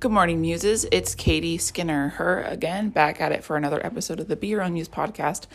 [0.00, 0.86] Good morning, muses.
[0.92, 4.62] It's Katie Skinner, her again, back at it for another episode of the Be Your
[4.62, 5.48] Own Muse podcast.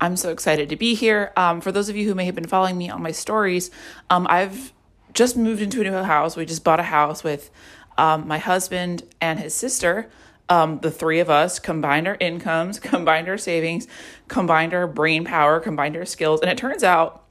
[0.00, 1.32] I'm so excited to be here.
[1.36, 3.72] Um, for those of you who may have been following me on my stories,
[4.08, 4.72] um, I've
[5.14, 6.36] just moved into a new house.
[6.36, 7.50] We just bought a house with
[7.96, 10.08] um, my husband and his sister.
[10.48, 13.88] Um, the three of us combined our incomes, combined our savings,
[14.28, 16.40] combined our brain power, combined our skills.
[16.40, 17.24] And it turns out,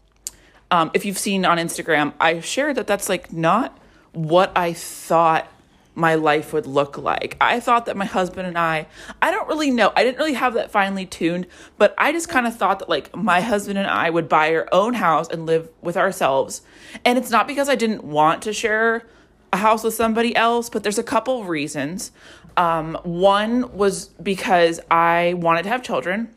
[0.70, 3.77] um, if you've seen on Instagram, I shared that that's like not
[4.11, 5.49] what I thought
[5.98, 7.35] my life would look like.
[7.41, 8.85] I thought that my husband and I,
[9.20, 9.91] I don't really know.
[9.95, 11.48] I didn't really have that finely tuned,
[11.80, 14.70] but I just kind of thought that like my husband and I would buy our
[14.71, 16.62] own house and live with ourselves.
[17.04, 19.07] And it's not because I didn't want to share
[19.52, 22.12] a house with somebody else, but there's a couple of reasons.
[22.57, 26.32] Um, one was because I wanted to have children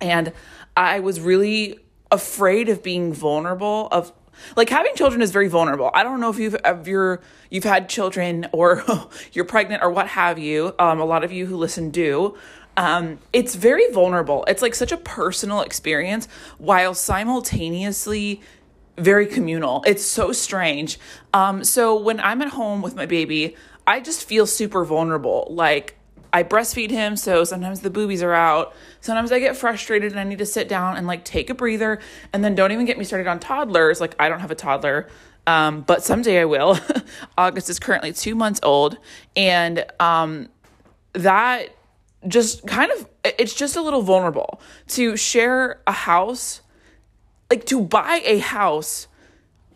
[0.00, 0.32] and
[0.76, 1.80] I was really
[2.12, 4.12] afraid of being vulnerable of
[4.56, 5.90] like having children is very vulnerable.
[5.94, 8.84] I don't know if you've ever you've had children or
[9.32, 10.74] you're pregnant or what have you.
[10.78, 12.36] Um, a lot of you who listen do.
[12.76, 14.44] Um, it's very vulnerable.
[14.46, 18.40] It's like such a personal experience while simultaneously
[18.96, 19.82] very communal.
[19.86, 20.98] It's so strange.
[21.34, 25.46] Um, so when I'm at home with my baby, I just feel super vulnerable.
[25.50, 25.99] Like
[26.32, 28.74] I breastfeed him, so sometimes the boobies are out.
[29.00, 32.00] Sometimes I get frustrated and I need to sit down and like take a breather.
[32.32, 34.00] And then don't even get me started on toddlers.
[34.00, 35.08] Like I don't have a toddler,
[35.46, 36.78] um, but someday I will.
[37.38, 38.98] August is currently two months old,
[39.36, 40.48] and um,
[41.14, 41.74] that
[42.28, 46.60] just kind of it's just a little vulnerable to share a house,
[47.50, 49.08] like to buy a house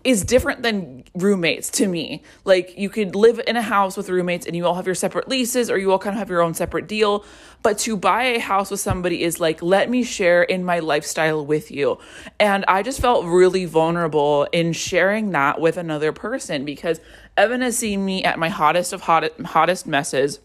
[0.04, 2.22] is different than roommates to me.
[2.44, 5.28] Like you could live in a house with roommates and you all have your separate
[5.28, 7.24] leases or you all kind of have your own separate deal.
[7.62, 11.44] But to buy a house with somebody is like, let me share in my lifestyle
[11.44, 11.98] with you.
[12.38, 17.00] And I just felt really vulnerable in sharing that with another person because
[17.36, 20.40] Evan has seen me at my hottest of hottest, hottest messes.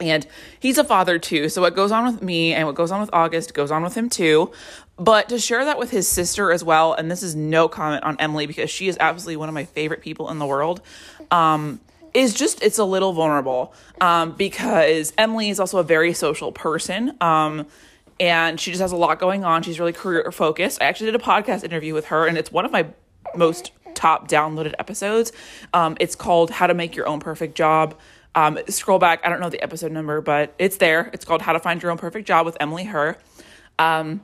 [0.00, 0.26] And
[0.60, 1.48] he's a father too.
[1.48, 3.94] So what goes on with me and what goes on with August goes on with
[3.94, 4.52] him too.
[4.98, 8.16] But to share that with his sister as well, and this is no comment on
[8.18, 10.82] Emily because she is absolutely one of my favorite people in the world.
[11.30, 11.80] Um,
[12.14, 17.14] is just it's a little vulnerable um, because Emily is also a very social person.
[17.20, 17.66] Um,
[18.18, 19.62] and she just has a lot going on.
[19.62, 20.80] She's really career focused.
[20.80, 22.86] I actually did a podcast interview with her, and it's one of my
[23.34, 25.32] most top downloaded episodes.
[25.74, 27.98] Um, it's called How to Make Your Own Perfect Job.
[28.36, 31.10] Um, scroll back, I don't know the episode number, but it's there.
[31.14, 33.16] It's called How to Find Your Own Perfect Job with Emily Her.
[33.78, 34.22] Um,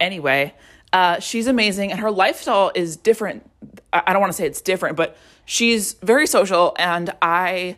[0.00, 0.52] anyway,
[0.92, 3.48] uh, she's amazing, and her lifestyle is different.
[3.92, 7.76] I don't want to say it's different, but she's very social, and I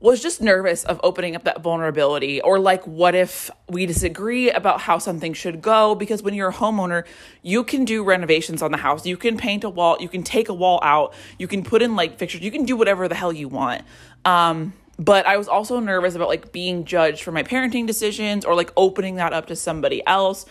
[0.00, 4.80] was just nervous of opening up that vulnerability or like what if we disagree about
[4.80, 5.94] how something should go?
[5.94, 7.04] Because when you're a homeowner
[7.42, 9.04] you can do renovations on the house.
[9.04, 9.98] You can paint a wall.
[10.00, 11.12] You can take a wall out.
[11.38, 12.40] You can put in like fixtures.
[12.40, 13.82] You can do whatever the hell you want.
[14.24, 18.54] Um, but I was also nervous about like being judged for my parenting decisions or
[18.54, 20.44] like opening that up to somebody else.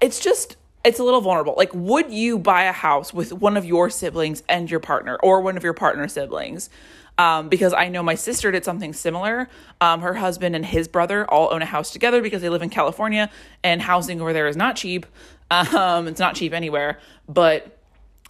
[0.00, 1.54] It's just it's a little vulnerable.
[1.56, 5.40] Like would you buy a house with one of your siblings and your partner or
[5.40, 6.70] one of your partner siblings?
[7.18, 9.48] Um, because I know my sister did something similar.
[9.80, 12.70] Um, her husband and his brother all own a house together because they live in
[12.70, 13.28] California
[13.64, 15.06] and housing over there is not cheap.
[15.50, 17.78] Um, it's not cheap anywhere, but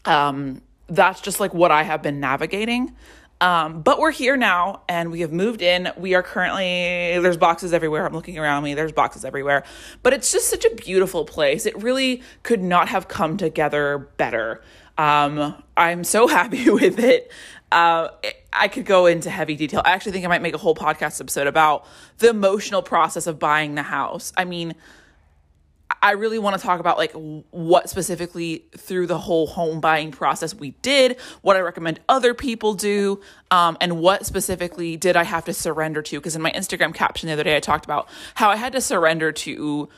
[0.05, 2.95] um, that's just like what I have been navigating.
[3.41, 5.93] Um, but we're here now and we have moved in.
[5.97, 8.05] We are currently, there's boxes everywhere.
[8.05, 9.65] I'm looking around me, there's boxes everywhere.
[10.03, 11.65] But it's just such a beautiful place.
[11.65, 14.63] It really could not have come together better.
[14.97, 17.31] Um, I'm so happy with it.
[17.71, 18.09] Uh,
[18.53, 19.83] I could go into heavy detail.
[19.85, 21.87] I actually think I might make a whole podcast episode about
[22.19, 24.33] the emotional process of buying the house.
[24.37, 24.75] I mean,
[26.03, 30.55] I really want to talk about like what specifically through the whole home buying process
[30.55, 33.21] we did, what I recommend other people do,
[33.51, 36.19] um, and what specifically did I have to surrender to.
[36.19, 38.81] Because in my Instagram caption the other day, I talked about how I had to
[38.81, 39.89] surrender to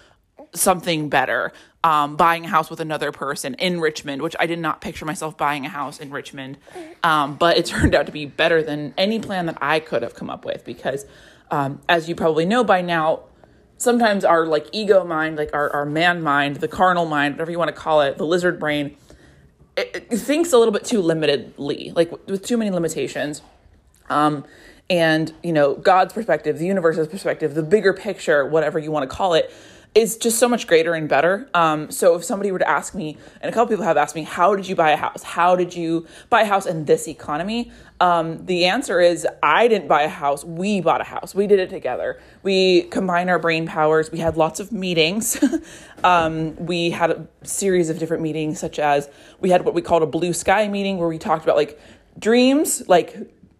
[0.54, 1.52] something better,
[1.84, 5.36] um, buying a house with another person in Richmond, which I did not picture myself
[5.36, 6.58] buying a house in Richmond.
[7.02, 10.14] Um, but it turned out to be better than any plan that I could have
[10.14, 11.06] come up with because,
[11.50, 13.24] um, as you probably know by now,
[13.80, 17.58] sometimes our like ego mind, like our, our man mind, the carnal mind, whatever you
[17.58, 18.94] want to call it, the lizard brain,
[19.74, 23.40] it, it thinks a little bit too limitedly, like with too many limitations.
[24.10, 24.44] Um,
[24.90, 29.16] and you know, God's perspective, the universe's perspective, the bigger picture, whatever you want to
[29.16, 29.50] call it,
[29.94, 31.48] is just so much greater and better.
[31.52, 34.22] Um, so if somebody were to ask me, and a couple people have asked me,
[34.22, 35.24] how did you buy a house?
[35.24, 37.72] How did you buy a house in this economy?
[37.98, 40.44] Um, the answer is I didn't buy a house.
[40.44, 41.34] We bought a house.
[41.34, 42.20] We did it together.
[42.44, 44.12] We combined our brain powers.
[44.12, 45.42] We had lots of meetings.
[46.04, 49.10] um, we had a series of different meetings, such as
[49.40, 51.80] we had what we called a blue sky meeting where we talked about like
[52.16, 53.16] dreams, like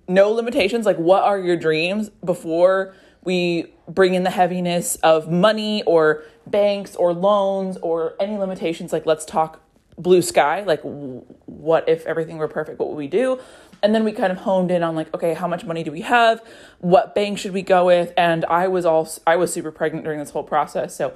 [0.07, 0.87] no limitations.
[0.87, 2.95] Like, what are your dreams before
[3.25, 8.93] we bring in the heaviness of money or banks or loans or any limitations?
[8.93, 9.61] Like, let's talk
[9.99, 10.63] blue sky.
[10.63, 12.79] Like, what if everything were perfect?
[12.79, 13.39] What would we do?
[13.83, 16.03] And then we kind of honed in on like, okay, how much money do we
[16.03, 16.43] have?
[16.81, 18.13] What bank should we go with?
[18.17, 21.15] And I was all I was super pregnant during this whole process, so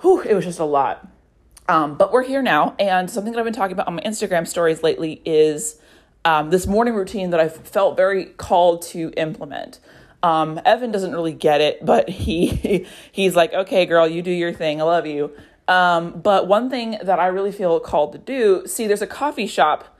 [0.00, 1.08] whew, it was just a lot.
[1.68, 4.46] Um, but we're here now, and something that I've been talking about on my Instagram
[4.46, 5.80] stories lately is
[6.24, 9.80] um, this morning routine that I've felt very called to implement.
[10.24, 14.54] Um, Evan doesn't really get it, but he he's like, okay, girl, you do your
[14.54, 14.80] thing.
[14.80, 15.30] I love you.
[15.68, 19.46] Um, but one thing that I really feel called to do, see, there's a coffee
[19.46, 19.96] shop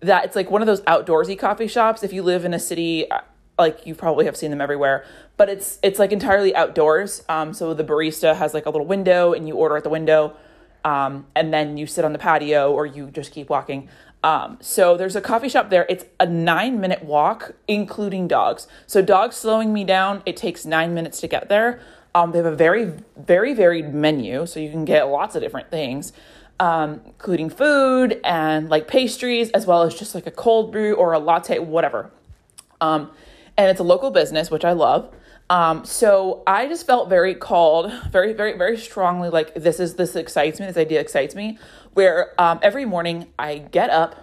[0.00, 2.02] that it's like one of those outdoorsy coffee shops.
[2.02, 3.20] If you live in a city, uh,
[3.58, 5.04] like you probably have seen them everywhere,
[5.36, 7.22] but it's it's like entirely outdoors.
[7.28, 10.34] Um, so the barista has like a little window, and you order at the window,
[10.82, 13.90] um, and then you sit on the patio or you just keep walking.
[14.22, 15.86] Um, so there's a coffee shop there.
[15.88, 18.66] It's a nine minute walk, including dogs.
[18.86, 21.80] So dogs slowing me down, it takes nine minutes to get there.
[22.14, 25.70] Um, they have a very, very varied menu, so you can get lots of different
[25.70, 26.12] things
[26.60, 31.12] um, including food and like pastries, as well as just like a cold brew or
[31.12, 32.10] a latte, whatever.
[32.80, 33.10] Um,
[33.56, 35.12] and it's a local business, which I love.
[35.50, 40.14] Um, so I just felt very called, very, very, very strongly like this is this
[40.14, 40.66] excites me.
[40.66, 41.58] This idea excites me.
[41.94, 44.16] Where um, every morning I get up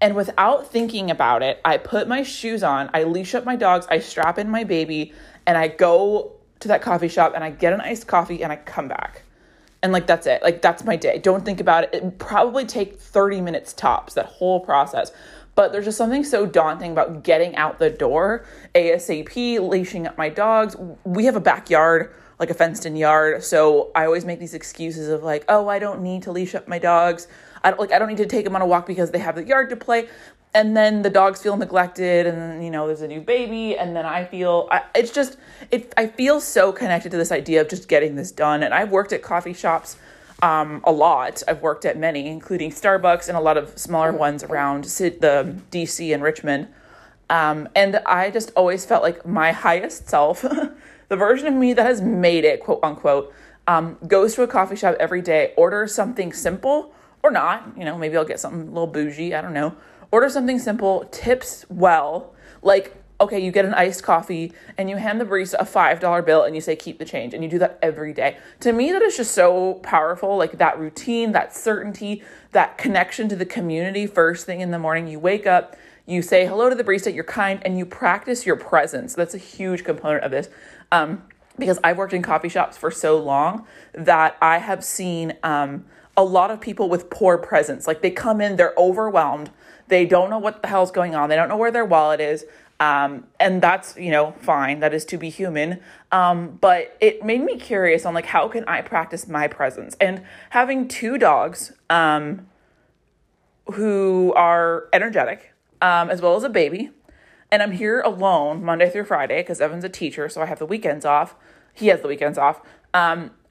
[0.00, 3.86] and without thinking about it, I put my shoes on, I leash up my dogs,
[3.90, 5.12] I strap in my baby,
[5.44, 8.56] and I go to that coffee shop and I get an iced coffee and I
[8.56, 9.22] come back
[9.82, 13.00] and like that's it like that's my day don't think about it it probably take
[13.00, 15.12] 30 minutes tops that whole process
[15.58, 18.46] but there's just something so daunting about getting out the door
[18.76, 20.76] asap leashing up my dogs.
[21.02, 25.08] We have a backyard like a fenced in yard so i always make these excuses
[25.08, 27.26] of like oh i don't need to leash up my dogs.
[27.64, 29.34] I don't like i don't need to take them on a walk because they have
[29.34, 30.08] the yard to play.
[30.54, 34.06] And then the dogs feel neglected and you know there's a new baby and then
[34.06, 35.38] i feel I, it's just
[35.72, 38.62] it i feel so connected to this idea of just getting this done.
[38.62, 39.96] And i've worked at coffee shops
[40.42, 41.42] um, a lot.
[41.48, 46.14] I've worked at many including starbucks and a lot of smaller ones around the dc
[46.14, 46.68] and richmond.
[47.30, 50.40] Um, and i just always felt like my highest self
[51.08, 53.34] the version of me that has made it quote unquote
[53.66, 57.72] um, goes to a coffee shop every day orders something simple or not.
[57.76, 59.76] You know maybe i'll get something a little bougie i don't know.
[60.10, 62.34] Order something simple, tips well.
[62.62, 66.44] Like, okay, you get an iced coffee and you hand the barista a $5 bill
[66.44, 67.34] and you say, keep the change.
[67.34, 68.36] And you do that every day.
[68.60, 70.36] To me, that is just so powerful.
[70.36, 72.22] Like that routine, that certainty,
[72.52, 75.08] that connection to the community first thing in the morning.
[75.08, 75.76] You wake up,
[76.06, 79.14] you say hello to the barista, you're kind, and you practice your presence.
[79.14, 80.48] That's a huge component of this.
[80.92, 81.22] Um,
[81.58, 85.86] because I've worked in coffee shops for so long that I have seen um,
[86.16, 87.88] a lot of people with poor presence.
[87.88, 89.50] Like they come in, they're overwhelmed
[89.88, 91.28] they don't know what the hell's going on.
[91.28, 92.44] They don't know where their wallet is.
[92.80, 94.80] Um, and that's, you know, fine.
[94.80, 95.80] That is to be human.
[96.12, 99.96] Um, but it made me curious on like, how can I practice my presence?
[100.00, 102.46] And having two dogs um,
[103.72, 105.52] who are energetic,
[105.82, 106.90] um, as well as a baby,
[107.50, 110.66] and I'm here alone Monday through Friday because Evan's a teacher, so I have the
[110.66, 111.34] weekends off.
[111.72, 112.60] He has the weekends off.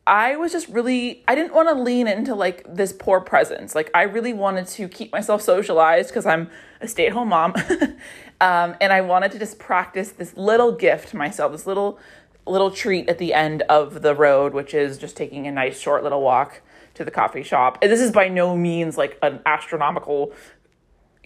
[0.07, 3.75] I was just really, I didn't want to lean into like this poor presence.
[3.75, 6.49] Like, I really wanted to keep myself socialized because I'm
[6.79, 7.53] a stay at home mom.
[8.41, 11.99] um, and I wanted to just practice this little gift to myself, this little,
[12.45, 16.03] little treat at the end of the road, which is just taking a nice short
[16.03, 16.61] little walk
[16.93, 17.77] to the coffee shop.
[17.81, 20.31] And this is by no means like an astronomical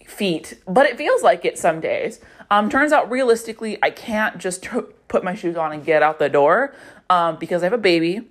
[0.07, 2.19] feat, but it feels like it some days.
[2.49, 6.17] Um, turns out realistically, I can't just t- put my shoes on and get out
[6.17, 6.73] the door
[7.11, 8.27] um, because I have a baby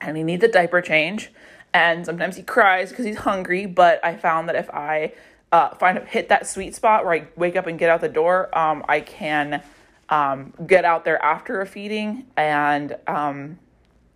[0.00, 1.30] and he needs a diaper change.
[1.74, 3.66] And sometimes he cries because he's hungry.
[3.66, 5.12] But I found that if I
[5.52, 8.56] uh, find hit that sweet spot where I wake up and get out the door,
[8.56, 9.62] um, I can
[10.08, 13.58] um, get out there after a feeding and um,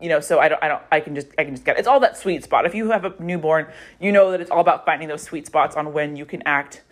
[0.00, 1.78] you know so i don't i don't i can just i can just get it.
[1.78, 3.66] it's all that sweet spot if you have a newborn
[4.00, 6.82] you know that it's all about finding those sweet spots on when you can act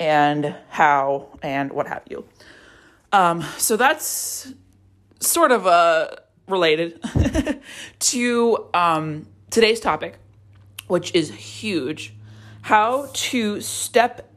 [0.00, 2.24] and how and what have you
[3.12, 4.52] um so that's
[5.20, 7.00] sort of a related
[7.98, 10.18] to um, today's topic,
[10.86, 12.12] which is huge
[12.66, 14.28] how to step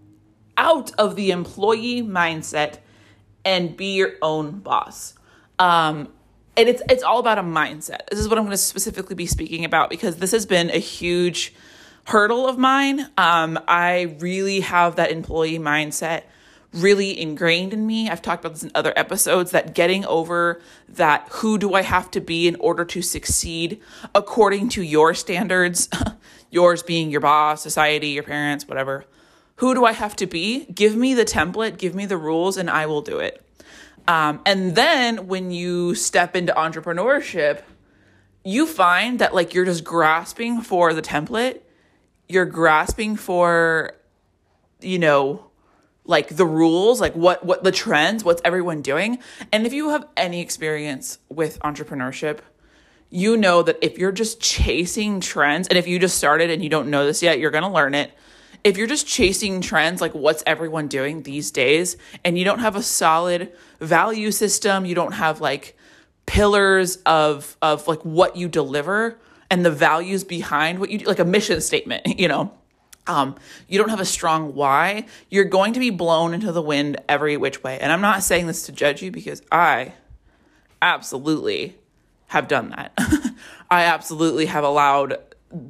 [0.55, 2.77] out of the employee mindset
[3.43, 5.15] and be your own boss.
[5.57, 6.09] Um,
[6.55, 8.05] and it's it's all about a mindset.
[8.11, 10.77] This is what I'm going to specifically be speaking about because this has been a
[10.77, 11.55] huge
[12.03, 12.99] hurdle of mine.
[13.17, 16.23] Um, I really have that employee mindset
[16.73, 18.09] really ingrained in me.
[18.09, 22.11] I've talked about this in other episodes that getting over that who do I have
[22.11, 23.81] to be in order to succeed
[24.13, 25.89] according to your standards,
[26.51, 29.05] yours being your boss, society, your parents, whatever.
[29.57, 30.65] Who do I have to be?
[30.65, 33.43] Give me the template, give me the rules, and I will do it.
[34.07, 37.61] Um, and then when you step into entrepreneurship,
[38.43, 41.59] you find that like you're just grasping for the template,
[42.27, 43.93] you're grasping for,
[44.79, 45.48] you know,
[46.09, 49.19] like the rules, like what what the trends, what's everyone doing.
[49.53, 52.39] And if you have any experience with entrepreneurship,
[53.11, 56.69] you know that if you're just chasing trends and if you just started and you
[56.69, 58.11] don't know this yet, you're going to learn it.
[58.63, 62.75] If you're just chasing trends like what's everyone doing these days and you don't have
[62.75, 65.77] a solid value system, you don't have like
[66.25, 69.19] pillars of of like what you deliver
[69.51, 72.51] and the values behind what you do, like a mission statement, you know
[73.07, 73.35] um,
[73.67, 77.37] you don't have a strong why, you're going to be blown into the wind every
[77.37, 77.79] which way.
[77.79, 79.93] And I'm not saying this to judge you because I
[80.81, 81.75] absolutely
[82.27, 82.93] have done that.
[83.71, 85.17] I absolutely have allowed,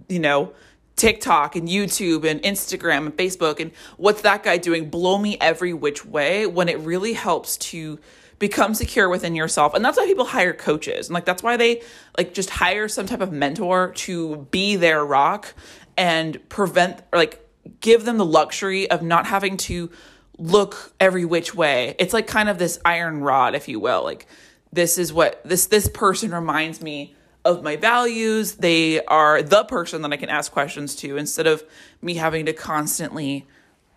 [0.07, 0.53] you know,
[0.97, 5.71] TikTok and YouTube and Instagram and Facebook and what's that guy doing blow me every
[5.73, 7.99] which way when it really helps to
[8.37, 9.73] become secure within yourself.
[9.73, 11.07] And that's why people hire coaches.
[11.07, 11.81] And like that's why they
[12.17, 15.53] like just hire some type of mentor to be their rock
[15.99, 17.45] and prevent or like
[17.81, 19.91] give them the luxury of not having to
[20.39, 21.93] look every which way.
[21.99, 24.03] It's like kind of this iron rod, if you will.
[24.03, 24.25] Like
[24.71, 28.55] this is what this this person reminds me of my values.
[28.55, 31.63] They are the person that I can ask questions to instead of
[32.01, 33.45] me having to constantly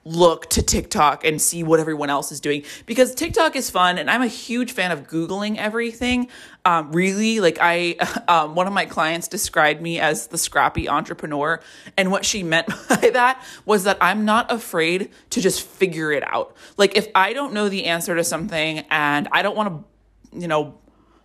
[0.04, 4.11] look to TikTok and see what everyone else is doing because TikTok is fun and
[4.11, 6.28] I'm a huge fan of Googling everything.
[6.64, 7.97] Um, really, like I,
[8.28, 11.61] um, one of my clients described me as the scrappy entrepreneur.
[11.97, 16.25] And what she meant by that was that I'm not afraid to just figure it
[16.26, 16.56] out.
[16.76, 19.85] Like if I don't know the answer to something and I don't want
[20.32, 20.78] to, you know,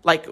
[0.03, 0.27] like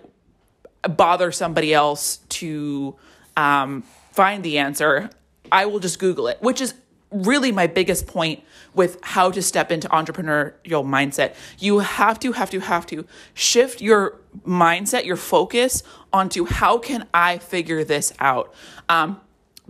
[0.88, 2.96] bother somebody else to
[3.36, 5.10] um, find the answer,
[5.52, 6.74] I will just Google it, which is
[7.12, 8.44] really my biggest point
[8.74, 11.36] with how to step into entrepreneurial mindset.
[11.60, 17.08] You have to, have to, have to shift your mindset, your focus onto how can
[17.14, 18.54] I figure this out?
[18.90, 19.22] Um,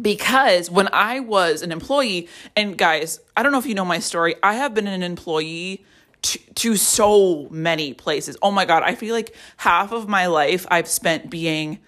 [0.01, 3.99] because when I was an employee, and guys, I don't know if you know my
[3.99, 5.85] story, I have been an employee
[6.23, 8.35] to, to so many places.
[8.41, 11.79] Oh my God, I feel like half of my life I've spent being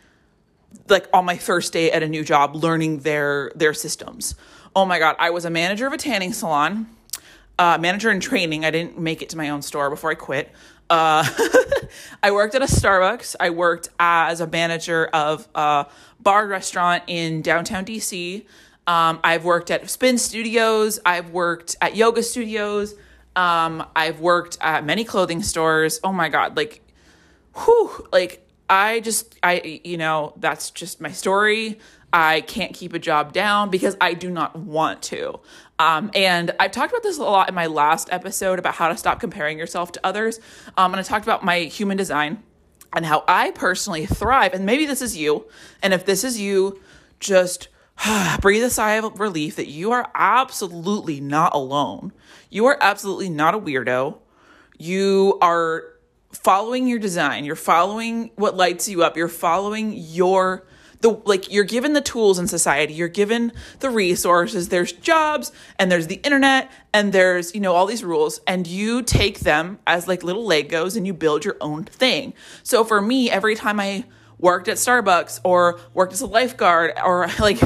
[0.89, 4.36] like on my first day at a new job learning their their systems
[4.77, 6.86] oh my God, I was a manager of a tanning salon,
[7.57, 8.63] uh, manager in training.
[8.63, 10.51] I didn't make it to my own store before I quit.
[10.88, 11.27] Uh,
[12.24, 13.36] I worked at a Starbucks.
[13.39, 15.88] I worked as a manager of a
[16.19, 18.46] bar restaurant in downtown DC.
[18.86, 21.00] Um, I've worked at spin studios.
[21.03, 22.93] I've worked at yoga studios.
[23.36, 26.00] Um, I've worked at many clothing stores.
[26.03, 26.81] Oh my God, like,
[27.55, 31.79] whew, like I just, I, you know, that's just my story.
[32.17, 35.39] I can't keep a job down because I do not want to.
[35.77, 38.97] Um, and I've talked about this a lot in my last episode about how to
[38.97, 40.39] stop comparing yourself to others.
[40.77, 42.41] Um, and I talked about my human design
[42.91, 44.55] and how I personally thrive.
[44.55, 45.45] And maybe this is you.
[45.83, 46.81] And if this is you,
[47.19, 47.67] just
[48.41, 52.13] breathe a sigh of relief that you are absolutely not alone.
[52.50, 54.17] You are absolutely not a weirdo.
[54.79, 55.83] You are
[56.31, 57.45] following your design.
[57.45, 59.17] You're following what lights you up.
[59.17, 60.65] You're following your
[61.01, 62.94] the like you're given the tools in society.
[62.94, 64.70] You're given the resources.
[64.70, 69.01] There's jobs and there's the internet and there's you know all these rules and you
[69.01, 72.34] take them as like little legos and you build your own thing.
[72.63, 74.06] So for me every time i
[74.39, 77.60] worked at starbucks or worked as a lifeguard or like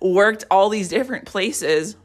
[0.00, 1.96] worked all these different places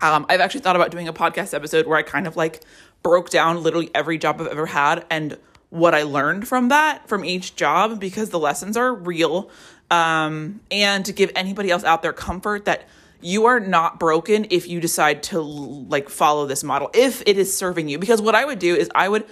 [0.00, 2.62] um, i've actually thought about doing a podcast episode where i kind of like
[3.02, 5.38] broke down literally every job i've ever had and
[5.74, 9.50] what I learned from that, from each job, because the lessons are real
[9.90, 12.84] um, and to give anybody else out there comfort that
[13.24, 17.56] you are not broken if you decide to like follow this model if it is
[17.56, 17.98] serving you.
[17.98, 19.24] Because what i would do is i would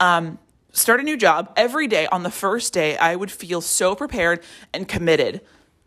[0.00, 0.38] um,
[0.72, 2.06] start a new job every day.
[2.08, 4.42] On the first day i would feel so prepared
[4.74, 5.40] and committed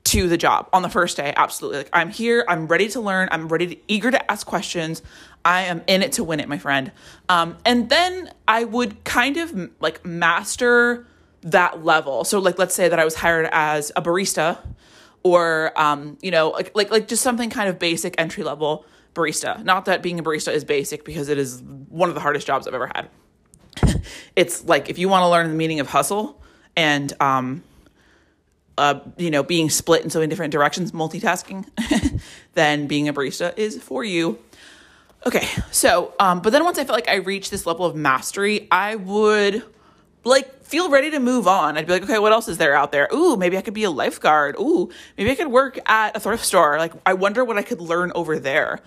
[0.05, 0.67] to the job.
[0.73, 1.79] On the first day absolutely.
[1.79, 2.43] Like i'm here.
[2.47, 3.29] I'm ready to learn.
[3.31, 5.03] I'm ready to eager to ask questions.
[5.45, 6.91] I am in it to win it my friend.
[7.29, 11.05] Um, and then i would kind of like master
[11.41, 12.23] that level.
[12.23, 14.57] So like let's say that I was hired as a barista
[15.23, 19.63] or um, you know, like like like just something kind of basic entry level barista.
[19.63, 22.67] Not that being a barista is basic because it is one of the hardest jobs
[22.67, 23.09] I've ever had.
[24.35, 26.41] it's like if you want to learn the meaning of hustle
[26.75, 27.63] and um
[28.77, 31.67] uh, you know, being split in so many different directions, multitasking,
[32.53, 34.39] then being a barista is for you.
[35.25, 38.67] Okay, so, um, but then once I felt like I reached this level of mastery,
[38.71, 39.63] I would
[40.23, 41.77] like feel ready to move on.
[41.77, 43.07] I'd be like, okay, what else is there out there?
[43.13, 44.55] Ooh, maybe I could be a lifeguard.
[44.59, 46.77] Ooh, maybe I could work at a thrift store.
[46.77, 48.79] Like, I wonder what I could learn over there.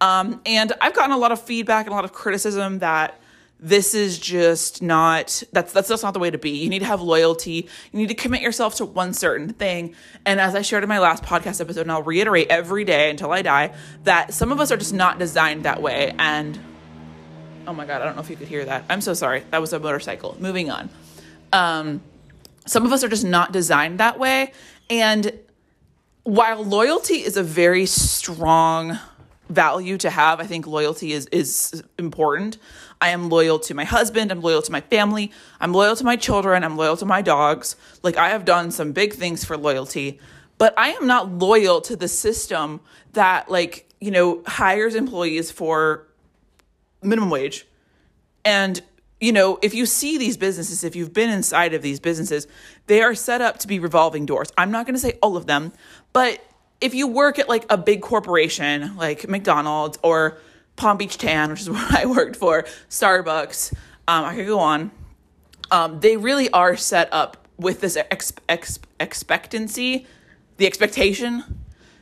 [0.00, 3.20] Um, and I've gotten a lot of feedback and a lot of criticism that
[3.62, 6.50] this is just not that's that's just not the way to be.
[6.50, 7.68] You need to have loyalty.
[7.92, 9.94] You need to commit yourself to one certain thing.
[10.24, 13.30] And as I shared in my last podcast episode, and I'll reiterate every day until
[13.32, 16.14] I die, that some of us are just not designed that way.
[16.18, 16.58] And
[17.70, 18.84] oh my god, I don't know if you could hear that.
[18.90, 19.44] I'm so sorry.
[19.52, 20.36] That was a motorcycle.
[20.40, 20.90] Moving on.
[21.52, 22.02] Um,
[22.66, 24.52] some of us are just not designed that way.
[24.90, 25.38] And
[26.24, 28.98] while loyalty is a very strong
[29.48, 32.58] value to have, I think loyalty is is important.
[33.00, 36.16] I am loyal to my husband, I'm loyal to my family, I'm loyal to my
[36.16, 37.76] children, I'm loyal to my dogs.
[38.02, 40.18] Like I have done some big things for loyalty,
[40.58, 42.80] but I am not loyal to the system
[43.12, 46.09] that like, you know, hires employees for
[47.02, 47.66] minimum wage.
[48.44, 48.82] And
[49.20, 52.46] you know, if you see these businesses, if you've been inside of these businesses,
[52.86, 54.50] they are set up to be revolving doors.
[54.56, 55.72] I'm not going to say all of them,
[56.14, 56.42] but
[56.80, 60.38] if you work at like a big corporation like McDonald's or
[60.76, 63.74] Palm Beach Tan, which is where I worked for, Starbucks,
[64.08, 64.90] um, I could go on.
[65.70, 70.06] Um, they really are set up with this ex- ex- expectancy,
[70.56, 71.59] the expectation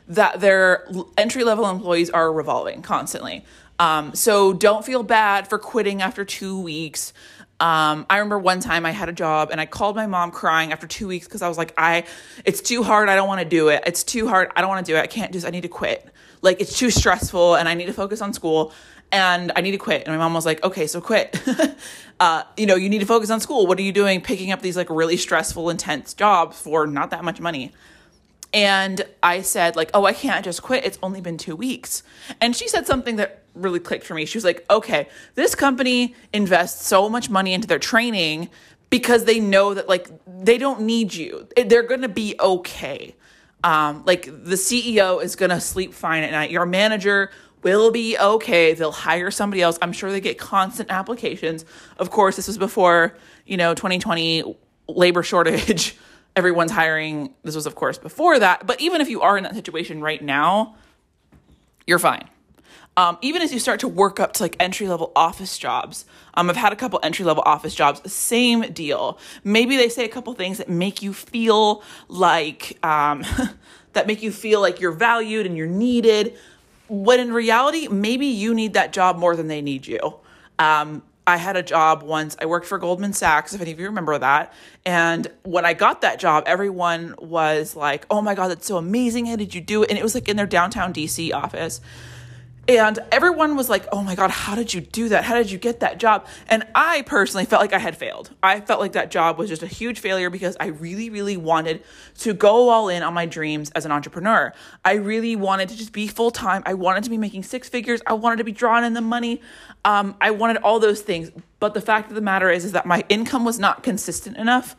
[0.09, 0.87] that their
[1.17, 3.45] entry level employees are revolving constantly.
[3.77, 7.13] Um, so don't feel bad for quitting after two weeks.
[7.61, 10.71] Um, I remember one time I had a job and I called my mom crying
[10.71, 12.05] after two weeks because I was like, I,
[12.43, 13.09] it's too hard.
[13.09, 13.83] I don't want to do it.
[13.85, 14.51] It's too hard.
[14.55, 15.01] I don't want to do it.
[15.01, 16.05] I can't just, I need to quit.
[16.41, 18.73] Like it's too stressful and I need to focus on school
[19.11, 20.03] and I need to quit.
[20.07, 21.41] And my mom was like, okay, so quit.
[22.19, 23.67] uh, you know, you need to focus on school.
[23.67, 27.23] What are you doing picking up these like really stressful, intense jobs for not that
[27.23, 27.73] much money?
[28.53, 30.83] And I said, like, oh, I can't just quit.
[30.83, 32.01] It's only been two weeks.
[32.41, 34.25] And she said something that really clicked for me.
[34.25, 38.49] She was like, okay, this company invests so much money into their training
[38.89, 41.47] because they know that, like, they don't need you.
[41.55, 43.15] They're going to be okay.
[43.63, 46.49] Um, like, the CEO is going to sleep fine at night.
[46.49, 47.29] Your manager
[47.61, 48.73] will be okay.
[48.73, 49.77] They'll hire somebody else.
[49.81, 51.65] I'm sure they get constant applications.
[51.97, 53.15] Of course, this was before,
[53.45, 54.55] you know, 2020
[54.87, 55.95] labor shortage
[56.35, 57.33] everyone's hiring.
[57.43, 58.65] This was, of course, before that.
[58.65, 60.75] But even if you are in that situation right now,
[61.85, 62.29] you're fine.
[62.97, 66.49] Um, even as you start to work up to like entry level office jobs, um,
[66.49, 69.17] I've had a couple entry level office jobs, same deal.
[69.43, 73.23] Maybe they say a couple things that make you feel like, um,
[73.93, 76.37] that make you feel like you're valued and you're needed.
[76.89, 80.15] When in reality, maybe you need that job more than they need you.
[80.57, 82.35] Um, I had a job once.
[82.41, 84.51] I worked for Goldman Sachs, if any of you remember that.
[84.83, 89.27] And when I got that job, everyone was like, oh my God, that's so amazing.
[89.27, 89.91] How did you do it?
[89.91, 91.81] And it was like in their downtown DC office.
[92.69, 95.23] And everyone was like, oh my God, how did you do that?
[95.23, 96.27] How did you get that job?
[96.47, 98.29] And I personally felt like I had failed.
[98.43, 101.83] I felt like that job was just a huge failure because I really, really wanted
[102.19, 104.53] to go all in on my dreams as an entrepreneur.
[104.85, 106.61] I really wanted to just be full time.
[106.63, 108.03] I wanted to be making six figures.
[108.05, 109.41] I wanted to be drawing in the money.
[109.83, 111.31] Um, I wanted all those things.
[111.59, 114.75] But the fact of the matter is, is that my income was not consistent enough.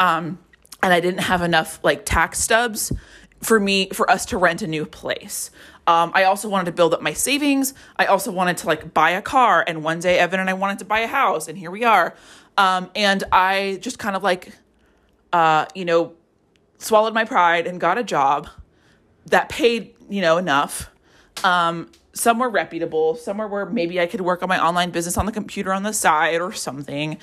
[0.00, 0.40] Um,
[0.82, 2.92] and I didn't have enough like tax stubs
[3.40, 5.52] for me for us to rent a new place.
[5.88, 7.72] Um, I also wanted to build up my savings.
[7.96, 9.64] I also wanted to like buy a car.
[9.66, 12.14] And one day, Evan and I wanted to buy a house, and here we are.
[12.58, 14.52] Um, and I just kind of like,
[15.32, 16.12] uh, you know,
[16.76, 18.48] swallowed my pride and got a job
[19.26, 20.90] that paid, you know, enough.
[21.42, 25.32] Um, somewhere reputable, somewhere where maybe I could work on my online business on the
[25.32, 27.16] computer on the side or something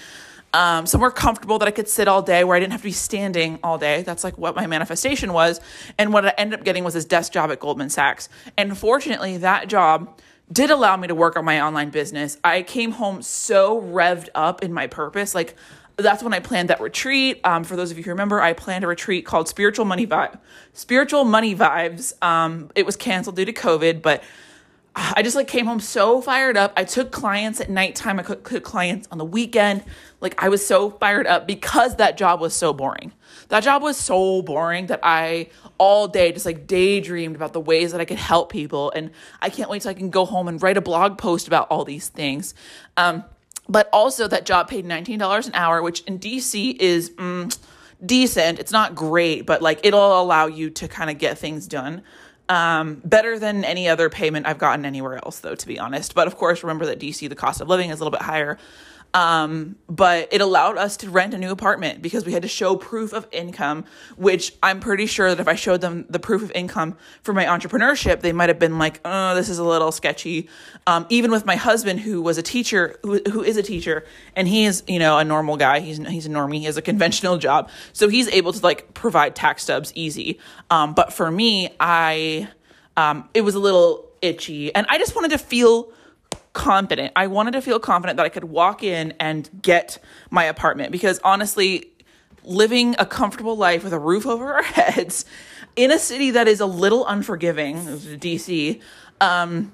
[0.55, 2.93] um, somewhere comfortable that I could sit all day where I didn't have to be
[2.93, 4.03] standing all day.
[4.03, 5.59] That's like what my manifestation was.
[5.97, 8.29] And what I ended up getting was this desk job at Goldman Sachs.
[8.55, 10.17] And fortunately, that job
[10.49, 12.37] did allow me to work on my online business.
[12.41, 15.35] I came home so revved up in my purpose.
[15.35, 15.55] Like,
[15.97, 17.41] that's when I planned that retreat.
[17.43, 20.39] Um, for those of you who remember, I planned a retreat called Spiritual Money Vibe,
[20.71, 22.13] Spiritual Money Vibes.
[22.23, 24.23] Um, it was canceled due to COVID, but
[24.97, 26.71] I just like came home so fired up.
[26.77, 28.17] I took clients at nighttime.
[28.17, 29.83] I took clients on the weekend.
[30.21, 33.11] Like I was so fired up because that job was so boring.
[33.49, 37.91] That job was so boring that I all day just like daydreamed about the ways
[37.91, 38.91] that I could help people.
[38.95, 41.67] And I can't wait till I can go home and write a blog post about
[41.69, 42.55] all these things.
[42.95, 43.25] Um,
[43.67, 47.57] but also that job paid $19 an hour, which in DC is mm,
[48.05, 48.59] decent.
[48.59, 52.01] It's not great, but like it'll allow you to kind of get things done.
[52.47, 56.13] Um, better than any other payment I've gotten anywhere else, though, to be honest.
[56.13, 58.57] But of course, remember that DC, the cost of living is a little bit higher.
[59.15, 62.75] Um, but it allowed us to rent a new apartment because we had to show
[62.75, 63.85] proof of income,
[64.17, 67.45] which I'm pretty sure that if I showed them the proof of income for my
[67.45, 70.49] entrepreneurship, they might have been like, oh, this is a little sketchy.
[70.85, 74.03] Um, even with my husband, who was a teacher, who, who is a teacher,
[74.35, 75.79] and he is, you know, a normal guy.
[75.79, 76.59] He's, he's a normie.
[76.59, 77.69] He has a conventional job.
[77.93, 80.39] So he's able to like provide tax stubs easy.
[80.69, 82.49] Um, but for me, I,
[82.97, 84.75] um, it was a little itchy.
[84.75, 85.93] And I just wanted to feel
[86.55, 87.11] confident.
[87.15, 89.99] I wanted to feel confident that I could walk in and get
[90.31, 91.91] my apartment because honestly,
[92.43, 95.25] living a comfortable life with a roof over our heads
[95.75, 98.81] in a city that is a little unforgiving, DC,
[99.21, 99.71] um,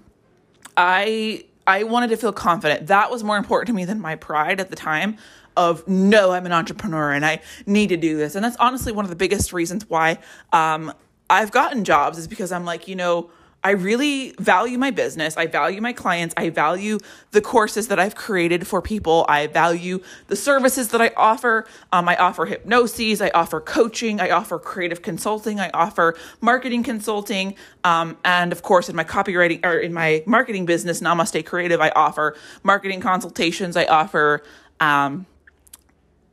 [0.76, 2.88] I I wanted to feel confident.
[2.88, 5.18] That was more important to me than my pride at the time
[5.56, 8.36] of no, I'm an entrepreneur and I need to do this.
[8.36, 10.18] And that's honestly one of the biggest reasons why
[10.54, 10.92] um,
[11.30, 13.30] I've gotten jobs is because I'm like, you know,
[13.64, 15.38] I really value my business.
[15.38, 16.34] I value my clients.
[16.36, 16.98] I value
[17.30, 19.24] the courses that I've created for people.
[19.30, 21.68] I value the services that I offer.
[21.92, 23.22] Um, I offer hypnosis.
[23.22, 24.20] I offer coaching.
[24.20, 25.60] I offer creative consulting.
[25.60, 27.54] I offer marketing consulting.
[27.84, 31.90] Um, and of course, in my copywriting or in my marketing business, Namaste Creative, I
[31.90, 33.78] offer marketing consultations.
[33.78, 34.42] I offer,
[34.80, 35.28] um,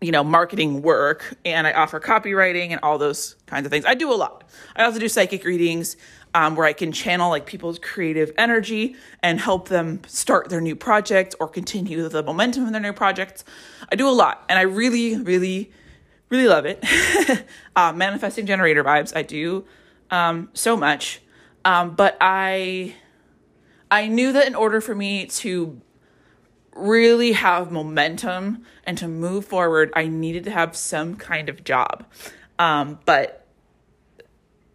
[0.00, 3.84] you know, marketing work and I offer copywriting and all those kinds of things.
[3.84, 4.44] I do a lot.
[4.76, 5.96] I also do psychic readings
[6.38, 10.76] um, where I can channel like people's creative energy and help them start their new
[10.76, 13.44] projects or continue the momentum of their new projects.
[13.90, 15.72] I do a lot and I really, really,
[16.28, 16.84] really love it.
[17.76, 19.16] uh, manifesting generator vibes.
[19.16, 19.64] I do
[20.12, 21.20] um, so much.
[21.64, 22.94] Um, but I,
[23.90, 25.80] I knew that in order for me to
[26.76, 32.06] really have momentum and to move forward, I needed to have some kind of job.
[32.60, 33.47] Um, but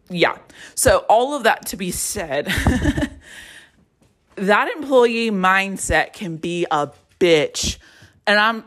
[0.09, 0.37] yeah.
[0.75, 2.45] So, all of that to be said,
[4.35, 7.77] that employee mindset can be a bitch.
[8.25, 8.63] And I'm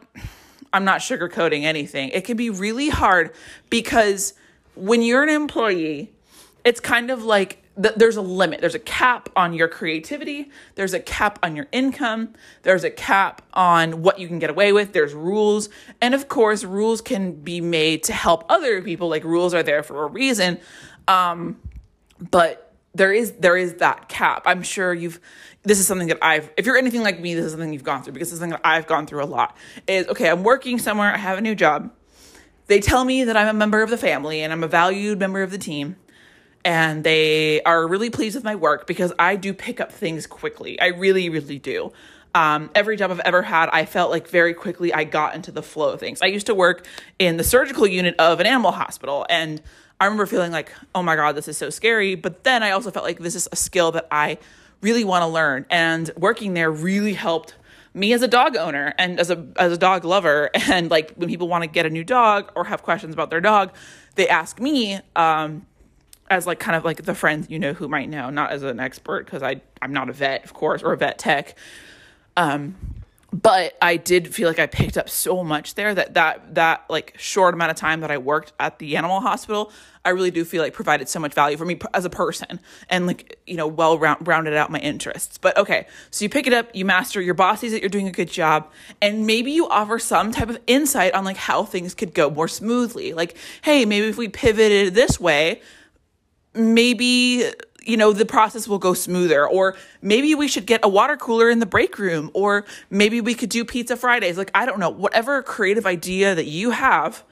[0.73, 2.11] I'm not sugarcoating anything.
[2.11, 3.33] It can be really hard
[3.71, 4.35] because
[4.75, 6.13] when you're an employee,
[6.65, 8.61] it's kind of like th- there's a limit.
[8.61, 10.51] There's a cap on your creativity.
[10.75, 12.35] There's a cap on your income.
[12.63, 14.93] There's a cap on what you can get away with.
[14.93, 15.69] There's rules.
[16.01, 19.09] And of course, rules can be made to help other people.
[19.09, 20.59] Like rules are there for a reason.
[21.09, 21.61] Um,
[22.19, 24.43] but there is there is that cap.
[24.47, 25.21] I'm sure you've
[25.63, 28.03] this is something that I've if you're anything like me, this is something you've gone
[28.03, 29.57] through because it's something that I've gone through a lot.
[29.87, 31.93] Is okay, I'm working somewhere, I have a new job.
[32.69, 35.43] They tell me that I'm a member of the family and I'm a valued member
[35.43, 35.97] of the team.
[36.65, 40.81] And they are really pleased with my work because I do pick up things quickly.
[40.81, 41.93] I really, really do.
[42.35, 45.63] Um, every job I've ever had, I felt like very quickly I got into the
[45.63, 46.21] flow of things.
[46.21, 46.85] I used to work
[47.19, 49.63] in the surgical unit of an animal hospital, and
[50.01, 52.15] I remember feeling like, oh my God, this is so scary.
[52.15, 54.39] But then I also felt like this is a skill that I
[54.83, 55.67] really want to learn.
[55.71, 57.55] And working there really helped
[57.95, 60.51] me as a dog owner and as a as a dog lover.
[60.71, 63.41] And like when people want to get a new dog or have questions about their
[63.41, 63.73] dog,
[64.17, 65.67] they ask me um,
[66.29, 68.81] as like kind of like the friend you know who might know, not as an
[68.81, 71.57] expert because I I'm not a vet, of course, or a vet tech.
[72.37, 72.77] Um,
[73.43, 77.15] but I did feel like I picked up so much there that that that like
[77.19, 79.71] short amount of time that I worked at the animal hospital,
[80.07, 83.07] I really do feel like provided so much value for me as a person and
[83.07, 85.37] like you know well round, rounded out my interests.
[85.37, 88.09] But okay, so you pick it up, you master, your boss sees that you're doing
[88.09, 88.71] a good job,
[89.03, 92.49] and maybe you offer some type of insight on like how things could go more
[92.49, 93.13] smoothly.
[93.13, 95.61] Like, hey, maybe if we pivoted this way,
[96.55, 97.51] maybe
[97.87, 99.47] you know, the process will go smoother.
[99.47, 102.31] Or maybe we should get a water cooler in the break room.
[102.35, 104.37] Or maybe we could do pizza Fridays.
[104.37, 107.25] Like, I don't know, whatever creative idea that you have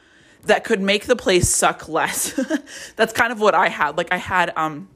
[0.45, 2.39] that could make the place suck less.
[2.97, 3.97] That's kind of what I had.
[3.97, 4.89] Like, I had, um,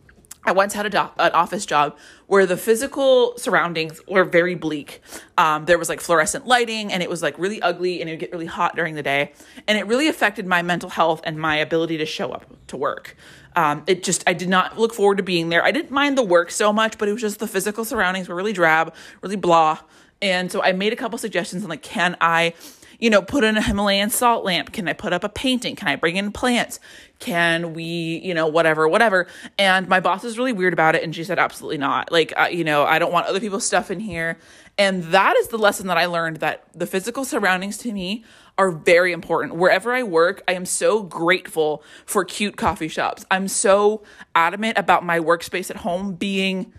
[0.45, 5.03] I once had a do- an office job where the physical surroundings were very bleak.
[5.37, 8.21] Um, there was like fluorescent lighting and it was like really ugly and it would
[8.21, 9.33] get really hot during the day.
[9.67, 13.17] And it really affected my mental health and my ability to show up to work.
[13.59, 15.65] Um, it just, I did not look forward to being there.
[15.65, 18.37] I didn't mind the work so much, but it was just the physical surroundings were
[18.37, 19.81] really drab, really blah.
[20.23, 22.55] And so I made a couple suggestions on like, can I,
[23.01, 24.73] you know, put in a Himalayan salt lamp?
[24.73, 25.75] Can I put up a painting?
[25.75, 26.79] Can I bring in plants?
[27.19, 29.27] Can we, you know, whatever, whatever.
[29.59, 31.03] And my boss is really weird about it.
[31.03, 32.13] And she said, absolutely not.
[32.13, 34.39] Like, uh, you know, I don't want other people's stuff in here.
[34.79, 38.25] And that is the lesson that I learned that the physical surroundings to me
[38.59, 39.55] are very important.
[39.55, 43.25] Wherever I work, I am so grateful for cute coffee shops.
[43.31, 44.03] I'm so
[44.35, 46.73] adamant about my workspace at home being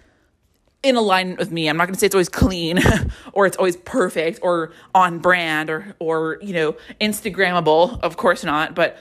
[0.84, 1.70] in alignment with me.
[1.70, 2.80] I'm not going to say it's always clean
[3.34, 8.76] or it's always perfect or on brand or or you know, instagrammable, of course not,
[8.76, 8.98] but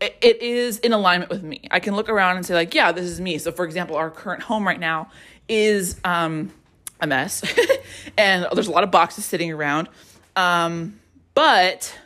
[0.00, 1.62] it, is in alignment with me.
[1.70, 3.38] I can look around and say like, yeah, this is me.
[3.38, 5.10] So for example, our current home right now
[5.48, 6.50] is um
[7.00, 7.42] a mess
[8.18, 9.88] and there's a lot of boxes sitting around.
[10.36, 11.00] Um
[11.34, 11.98] but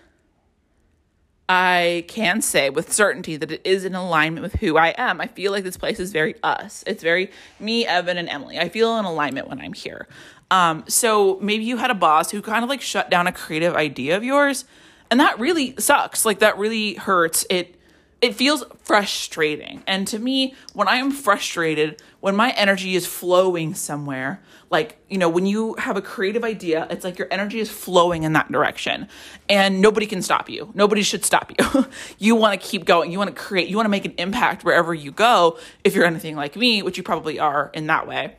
[1.48, 5.20] I can say with certainty that it is in alignment with who I am.
[5.20, 6.84] I feel like this place is very us.
[6.86, 8.58] It's very me, Evan, and Emily.
[8.58, 10.06] I feel in alignment when I'm here.
[10.50, 13.74] Um, so maybe you had a boss who kind of like shut down a creative
[13.74, 14.66] idea of yours,
[15.10, 16.26] and that really sucks.
[16.26, 17.46] Like that really hurts.
[17.48, 17.77] It
[18.20, 19.82] it feels frustrating.
[19.86, 25.18] And to me, when I am frustrated, when my energy is flowing somewhere, like, you
[25.18, 28.50] know, when you have a creative idea, it's like your energy is flowing in that
[28.50, 29.08] direction
[29.48, 30.70] and nobody can stop you.
[30.74, 31.86] Nobody should stop you.
[32.18, 33.12] you want to keep going.
[33.12, 35.58] You want to create, you want to make an impact wherever you go.
[35.84, 38.36] If you're anything like me, which you probably are in that way.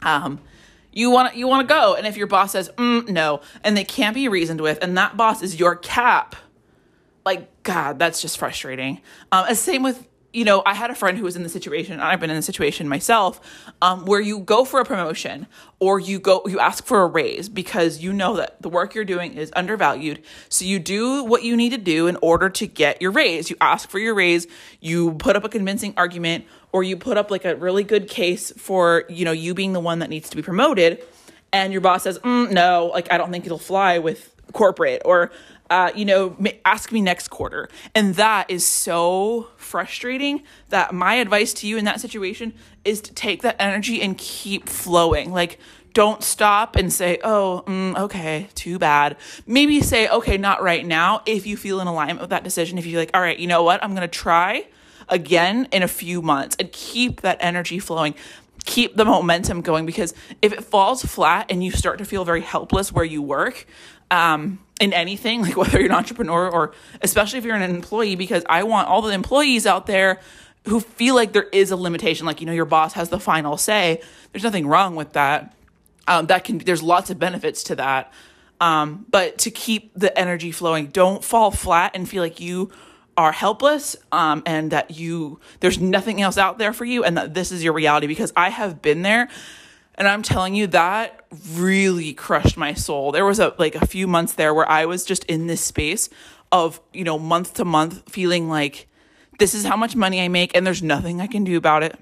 [0.00, 0.40] Um,
[0.92, 3.84] you want you want to go, and if your boss says mm, no, and they
[3.84, 6.36] can't be reasoned with, and that boss is your cap,
[7.24, 9.00] like God, that's just frustrating.
[9.30, 12.02] Um, same with you know, I had a friend who was in the situation, and
[12.02, 13.40] I've been in the situation myself,
[13.82, 15.46] um, where you go for a promotion
[15.78, 19.04] or you go, you ask for a raise because you know that the work you're
[19.04, 20.22] doing is undervalued.
[20.48, 23.50] So you do what you need to do in order to get your raise.
[23.50, 24.46] You ask for your raise,
[24.80, 28.52] you put up a convincing argument, or you put up like a really good case
[28.56, 31.04] for, you know, you being the one that needs to be promoted.
[31.52, 35.30] And your boss says, mm, no, like, I don't think it'll fly with corporate or
[35.72, 37.66] uh, you know, ask me next quarter.
[37.94, 42.52] And that is so frustrating that my advice to you in that situation
[42.84, 45.32] is to take that energy and keep flowing.
[45.32, 45.58] Like,
[45.94, 49.16] don't stop and say, oh, mm, okay, too bad.
[49.46, 51.22] Maybe say, okay, not right now.
[51.24, 53.62] If you feel in alignment with that decision, if you're like, all right, you know
[53.62, 54.66] what, I'm going to try
[55.08, 58.14] again in a few months and keep that energy flowing
[58.64, 62.40] keep the momentum going because if it falls flat and you start to feel very
[62.40, 63.66] helpless where you work
[64.12, 68.44] um, in anything, like whether you're an entrepreneur or especially if you're an employee, because
[68.48, 70.20] I want all the employees out there
[70.66, 73.56] who feel like there is a limitation, like, you know, your boss has the final
[73.56, 74.00] say.
[74.32, 75.54] There's nothing wrong with that.
[76.06, 78.12] Um, that can, there's lots of benefits to that.
[78.60, 82.70] Um, but to keep the energy flowing, don't fall flat and feel like you
[83.16, 87.34] are helpless um, and that you, there's nothing else out there for you and that
[87.34, 89.28] this is your reality because I have been there
[89.94, 93.12] and I'm telling you that really crushed my soul.
[93.12, 96.08] There was a like a few months there where I was just in this space
[96.50, 98.88] of, you know, month to month feeling like
[99.38, 101.98] this is how much money I make and there's nothing I can do about it.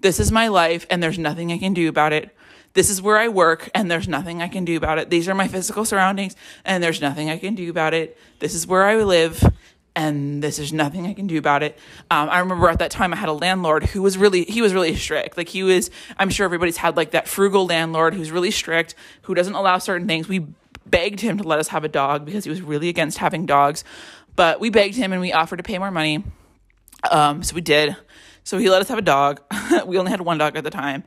[0.00, 2.36] This is my life and there's nothing I can do about it.
[2.74, 5.08] This is where I work and there's nothing I can do about it.
[5.08, 8.18] These are my physical surroundings and there's nothing I can do about it.
[8.40, 9.42] This is where I live
[9.96, 11.78] and this is nothing I can do about it.
[12.10, 14.74] Um, I remember at that time I had a landlord who was really he was
[14.74, 15.36] really strict.
[15.36, 19.34] Like he was, I'm sure everybody's had like that frugal landlord who's really strict, who
[19.34, 20.28] doesn't allow certain things.
[20.28, 20.46] We
[20.86, 23.84] begged him to let us have a dog because he was really against having dogs,
[24.36, 26.24] but we begged him and we offered to pay more money.
[27.10, 27.96] Um, so we did.
[28.42, 29.40] So he let us have a dog.
[29.86, 31.04] we only had one dog at the time.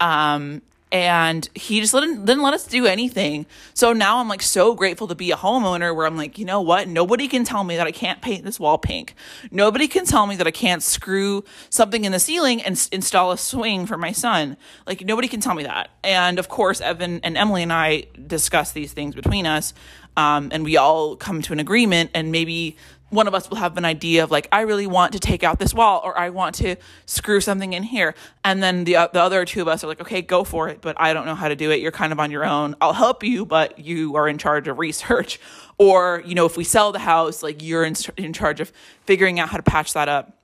[0.00, 0.62] Um,
[0.94, 3.46] and he just didn't, didn't let us do anything.
[3.74, 6.60] So now I'm like so grateful to be a homeowner where I'm like, you know
[6.60, 6.86] what?
[6.86, 9.16] Nobody can tell me that I can't paint this wall pink.
[9.50, 13.32] Nobody can tell me that I can't screw something in the ceiling and s- install
[13.32, 14.56] a swing for my son.
[14.86, 15.90] Like nobody can tell me that.
[16.04, 19.74] And of course, Evan and Emily and I discuss these things between us.
[20.16, 22.76] Um, and we all come to an agreement and maybe
[23.14, 25.58] one of us will have an idea of like I really want to take out
[25.58, 28.14] this wall or I want to screw something in here.
[28.44, 31.00] And then the the other two of us are like okay go for it but
[31.00, 31.80] I don't know how to do it.
[31.80, 32.74] You're kind of on your own.
[32.80, 35.40] I'll help you but you are in charge of research.
[35.78, 38.72] Or you know if we sell the house like you're in, in charge of
[39.04, 40.36] figuring out how to patch that up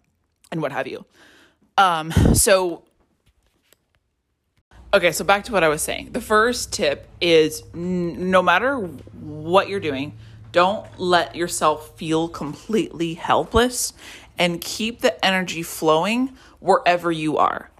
[0.50, 1.04] and what have you.
[1.76, 2.84] Um so
[4.94, 6.12] okay so back to what I was saying.
[6.12, 10.14] The first tip is n- no matter what you're doing
[10.52, 13.92] don't let yourself feel completely helpless
[14.38, 17.70] and keep the energy flowing wherever you are.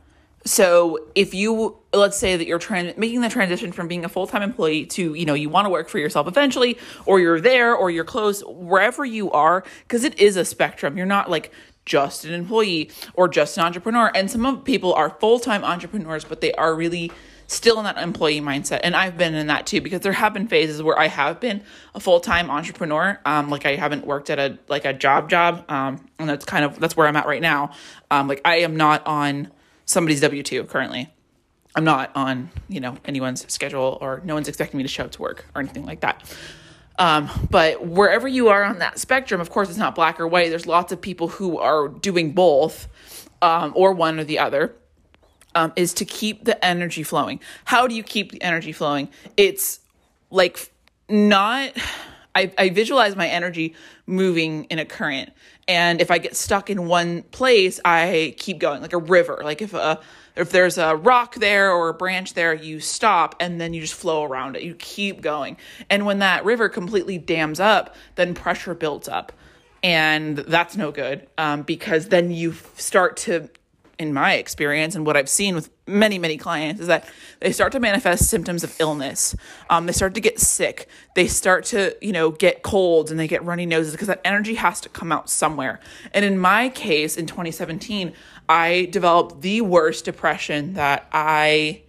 [0.44, 4.42] So if you let's say that you're trying making the transition from being a full-time
[4.42, 7.90] employee to, you know, you want to work for yourself eventually or you're there or
[7.90, 10.96] you're close wherever you are because it is a spectrum.
[10.96, 11.52] You're not like
[11.84, 16.40] just an employee or just an entrepreneur and some of people are full-time entrepreneurs but
[16.40, 17.10] they are really
[17.50, 18.80] still in that employee mindset.
[18.84, 21.62] And I've been in that too because there have been phases where I have been
[21.94, 23.18] a full time entrepreneur.
[23.26, 25.64] Um, like I haven't worked at a like a job job.
[25.68, 27.72] Um, and that's kind of that's where I'm at right now.
[28.10, 29.50] Um, like I am not on
[29.84, 31.12] somebody's W two currently.
[31.74, 35.10] I'm not on you know anyone's schedule or no one's expecting me to show up
[35.12, 36.22] to work or anything like that.
[37.00, 40.50] Um, but wherever you are on that spectrum, of course, it's not black or white.
[40.50, 42.88] There's lots of people who are doing both,
[43.40, 44.74] um, or one or the other
[45.54, 47.40] um, is to keep the energy flowing.
[47.64, 49.08] How do you keep the energy flowing?
[49.36, 49.80] It's
[50.30, 50.72] like
[51.08, 51.72] not.
[52.32, 53.74] I, I visualize my energy
[54.06, 55.32] moving in a current,
[55.66, 59.40] and if I get stuck in one place, I keep going like a river.
[59.42, 60.00] Like if a
[60.36, 63.94] if there's a rock there or a branch there, you stop and then you just
[63.94, 64.62] flow around it.
[64.62, 65.56] You keep going,
[65.90, 69.32] and when that river completely dams up, then pressure builds up,
[69.82, 73.50] and that's no good um, because then you start to
[74.00, 77.06] in my experience and what I've seen with many, many clients is that
[77.40, 79.36] they start to manifest symptoms of illness.
[79.68, 80.88] Um, they start to get sick.
[81.14, 84.54] They start to, you know, get colds and they get runny noses because that energy
[84.54, 85.80] has to come out somewhere.
[86.14, 88.14] And in my case, in 2017,
[88.48, 91.82] I developed the worst depression that I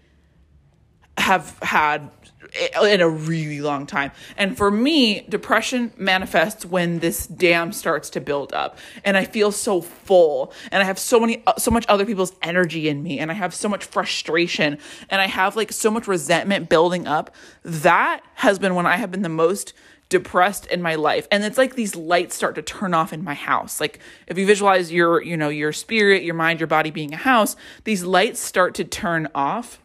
[1.18, 2.12] have had
[2.54, 4.12] in a really long time.
[4.38, 9.52] And for me, depression manifests when this dam starts to build up and I feel
[9.52, 13.20] so full and I have so many uh, so much other people's energy in me
[13.20, 14.78] and I have so much frustration
[15.10, 17.34] and I have like so much resentment building up.
[17.64, 19.74] That has been when I have been the most
[20.10, 23.34] depressed in my life and it's like these lights start to turn off in my
[23.34, 27.14] house like if you visualize your you know your spirit your mind your body being
[27.14, 29.80] a house these lights start to turn off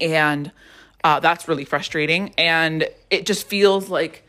[0.00, 0.50] and
[1.04, 2.34] uh, that's really frustrating.
[2.36, 4.26] And it just feels like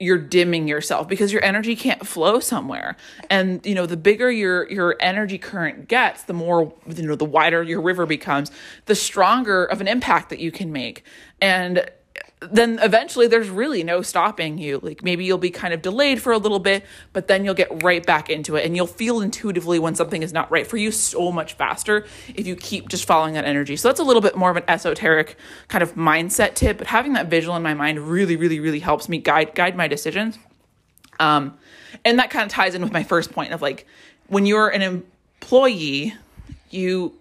[0.00, 2.96] you're dimming yourself because your energy can't flow somewhere.
[3.30, 7.24] And you know, the bigger your your energy current gets, the more you know, the
[7.24, 8.50] wider your river becomes,
[8.86, 11.04] the stronger of an impact that you can make.
[11.40, 11.88] And
[12.50, 14.80] then eventually there's really no stopping you.
[14.82, 17.82] Like maybe you'll be kind of delayed for a little bit, but then you'll get
[17.82, 20.90] right back into it and you'll feel intuitively when something is not right for you
[20.90, 23.76] so much faster if you keep just following that energy.
[23.76, 25.36] So that's a little bit more of an esoteric
[25.68, 29.08] kind of mindset tip, but having that visual in my mind really, really, really helps
[29.08, 30.38] me guide guide my decisions.
[31.20, 31.58] Um,
[32.04, 33.86] and that kind of ties in with my first point of like
[34.28, 36.14] when you're an employee,
[36.70, 37.18] you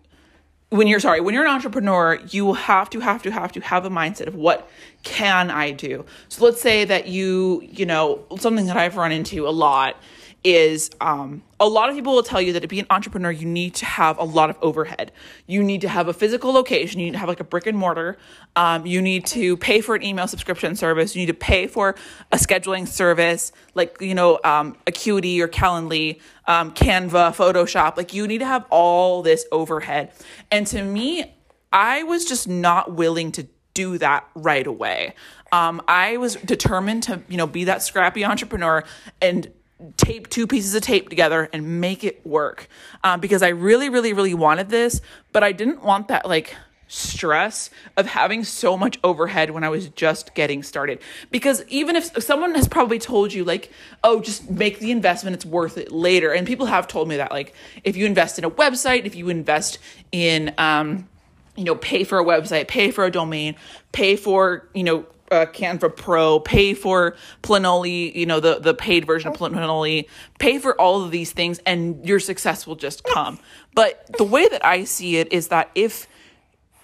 [0.72, 3.86] when you're sorry, when you're an entrepreneur, you have to have to have to have
[3.86, 4.70] a mindset of what
[5.04, 6.06] can I do?
[6.30, 9.98] So let's say that you, you know, something that I've run into a lot
[10.44, 13.46] is um, a lot of people will tell you that to be an entrepreneur, you
[13.46, 15.12] need to have a lot of overhead.
[15.46, 17.00] You need to have a physical location.
[17.00, 18.18] You need to have like a brick and mortar.
[18.56, 21.16] Um, you need to pay for an email subscription service.
[21.16, 21.96] You need to pay for
[22.32, 27.96] a scheduling service like, you know, um, Acuity or Calendly, um, Canva, Photoshop.
[27.96, 30.12] Like you need to have all this overhead.
[30.50, 31.36] And to me,
[31.72, 35.14] I was just not willing to do that right away.
[35.52, 38.84] Um, I was determined to, you know, be that scrappy entrepreneur
[39.22, 39.52] and
[39.98, 42.68] tape two pieces of tape together and make it work
[43.04, 46.56] um, because I really, really, really wanted this, but I didn't want that like
[46.92, 51.00] stress of having so much overhead when I was just getting started.
[51.32, 53.72] Because even if someone has probably told you, like,
[54.04, 56.34] oh, just make the investment, it's worth it later.
[56.34, 59.30] And people have told me that, like, if you invest in a website, if you
[59.30, 59.80] invest
[60.12, 61.08] in, um,
[61.56, 63.56] you know, pay for a website, pay for a domain,
[63.92, 69.06] pay for, you know, uh, Canva Pro, pay for Planoly, you know, the, the paid
[69.06, 70.08] version of Planoly,
[70.40, 73.40] pay for all of these things, and your success will just come.
[73.74, 76.08] But the way that I see it is that if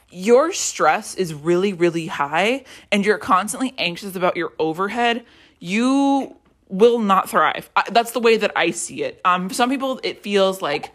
[0.10, 5.26] your stress is really, really high and you're constantly anxious about your overhead,
[5.60, 6.38] you
[6.70, 7.70] will not thrive.
[7.76, 9.20] I, that's the way that I see it.
[9.26, 10.94] Um, some people, it feels like,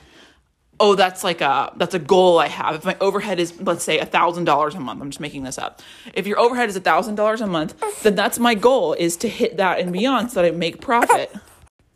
[0.81, 2.75] oh, that's like a that's a goal I have.
[2.75, 5.59] If my overhead is let's say a thousand dollars a month, I'm just making this
[5.59, 5.81] up.
[6.15, 9.29] If your overhead is a thousand dollars a month, then that's my goal is to
[9.29, 11.35] hit that and beyond so that I make profit.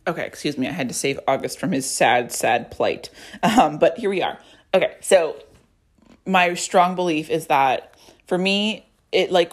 [0.07, 3.09] Okay, excuse me, I had to save August from his sad, sad plight.
[3.43, 4.39] Um, but here we are.
[4.73, 5.35] Okay, so
[6.25, 7.93] my strong belief is that
[8.25, 9.51] for me, it like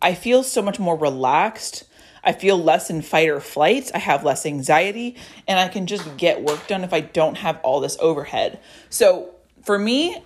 [0.00, 1.84] I feel so much more relaxed
[2.24, 3.90] I feel less in fight or flight.
[3.94, 7.60] I have less anxiety and I can just get work done if I don't have
[7.62, 8.60] all this overhead.
[8.90, 10.22] So for me,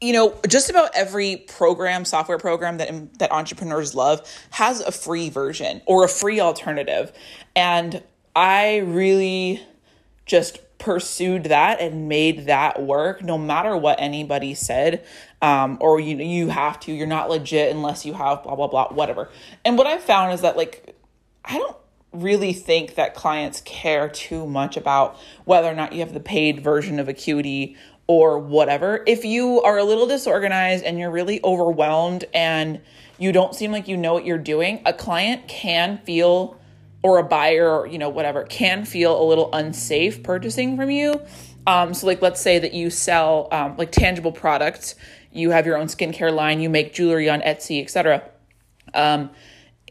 [0.00, 5.28] you know, just about every program, software program that that entrepreneurs love has a free
[5.28, 7.12] version or a free alternative.
[7.56, 8.02] And
[8.36, 9.60] I really
[10.24, 15.04] just pursued that and made that work no matter what anybody said
[15.42, 18.88] um, or you you have to you're not legit unless you have blah blah blah
[18.92, 19.28] whatever
[19.64, 20.94] and what i've found is that like
[21.48, 21.76] I don't
[22.12, 26.60] really think that clients care too much about whether or not you have the paid
[26.60, 29.02] version of Acuity or whatever.
[29.06, 32.80] If you are a little disorganized and you're really overwhelmed and
[33.18, 36.58] you don't seem like you know what you're doing, a client can feel
[37.02, 41.20] or a buyer or you know whatever can feel a little unsafe purchasing from you.
[41.66, 44.94] Um, so like let's say that you sell um, like tangible products,
[45.32, 48.22] you have your own skincare line, you make jewelry on Etsy, etc.
[48.94, 49.30] Um,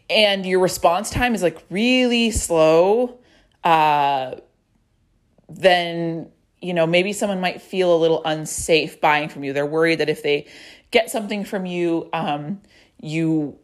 [0.09, 3.19] and your response time is like really slow,
[3.63, 4.35] uh,
[5.49, 6.29] then
[6.61, 9.53] you know maybe someone might feel a little unsafe buying from you.
[9.53, 10.47] They're worried that if they
[10.91, 12.61] get something from you, um,
[13.01, 13.59] you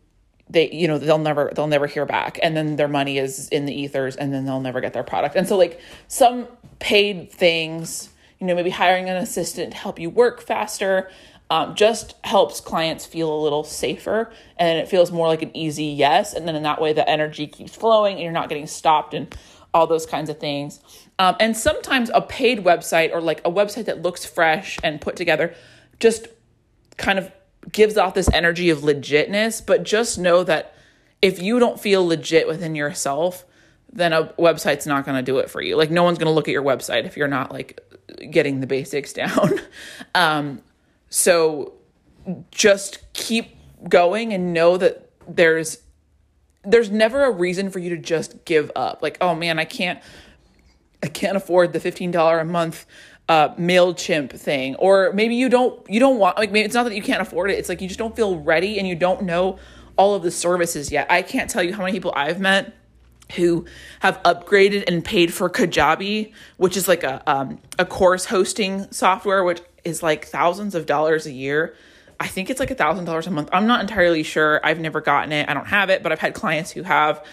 [0.50, 3.66] they you know they'll never they'll never hear back and then their money is in
[3.66, 6.48] the ethers and then they'll never get their product and so like some
[6.80, 11.10] paid things you know maybe hiring an assistant to help you work faster
[11.54, 15.86] um, just helps clients feel a little safer and it feels more like an easy
[15.86, 16.34] yes.
[16.34, 19.38] And then in that way, the energy keeps flowing and you're not getting stopped and
[19.72, 20.80] all those kinds of things.
[21.20, 25.16] Um, and sometimes a paid website or like a website that looks fresh and put
[25.16, 25.54] together
[26.00, 26.26] just
[26.98, 27.32] kind of
[27.72, 29.64] gives off this energy of legitness.
[29.64, 30.74] But just know that
[31.22, 33.46] if you don't feel legit within yourself,
[33.92, 35.76] then a website's not going to do it for you.
[35.76, 37.80] Like no one's going to look at your website if you're not like
[38.32, 39.62] getting the basics down.
[40.16, 40.64] um,
[41.14, 41.74] so
[42.50, 43.56] just keep
[43.88, 45.78] going and know that there's
[46.64, 49.04] there's never a reason for you to just give up.
[49.04, 50.02] Like, oh man, I can't
[51.04, 52.88] I can't afford the $15 a month
[53.30, 54.74] uh MailChimp thing.
[54.78, 57.52] Or maybe you don't you don't want like maybe it's not that you can't afford
[57.52, 57.60] it.
[57.60, 59.60] It's like you just don't feel ready and you don't know
[59.98, 61.06] all of the services yet.
[61.12, 62.74] I can't tell you how many people I've met
[63.36, 63.68] who
[64.00, 69.44] have upgraded and paid for Kajabi, which is like a um, a course hosting software,
[69.44, 71.76] which is like thousands of dollars a year.
[72.20, 73.50] I think it's like a thousand dollars a month.
[73.52, 74.62] I'm not entirely sure.
[74.64, 75.50] I've never gotten it.
[75.50, 77.26] I don't have it, but I've had clients who have.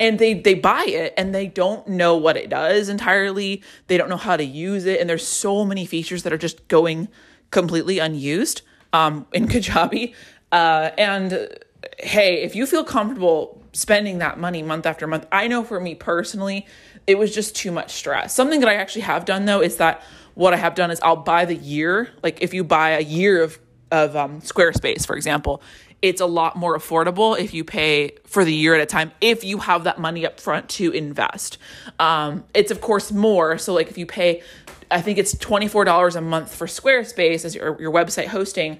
[0.00, 3.62] And they they buy it and they don't know what it does entirely.
[3.88, 5.00] They don't know how to use it.
[5.00, 7.08] And there's so many features that are just going
[7.50, 10.14] completely unused um, in Kajabi.
[10.52, 11.48] Uh, and
[11.98, 15.94] hey, if you feel comfortable spending that money month after month, I know for me
[15.94, 16.66] personally,
[17.06, 18.34] it was just too much stress.
[18.34, 20.02] Something that I actually have done though is that
[20.38, 22.10] what I have done is I'll buy the year.
[22.22, 23.58] Like if you buy a year of
[23.90, 25.60] of um, Squarespace, for example,
[26.00, 29.42] it's a lot more affordable if you pay for the year at a time if
[29.42, 31.58] you have that money up front to invest.
[31.98, 33.58] Um, it's of course more.
[33.58, 34.42] So like if you pay,
[34.92, 38.78] I think it's twenty four dollars a month for Squarespace as your your website hosting,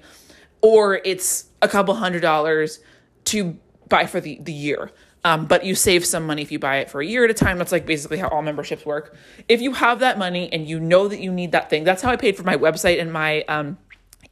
[0.61, 2.79] or it's a couple hundred dollars
[3.25, 3.57] to
[3.89, 4.91] buy for the the year.
[5.25, 7.33] Um, but you save some money if you buy it for a year at a
[7.33, 7.57] time.
[7.57, 9.15] That's like basically how all memberships work.
[9.49, 12.09] If you have that money and you know that you need that thing, that's how
[12.09, 13.77] I paid for my website and my um,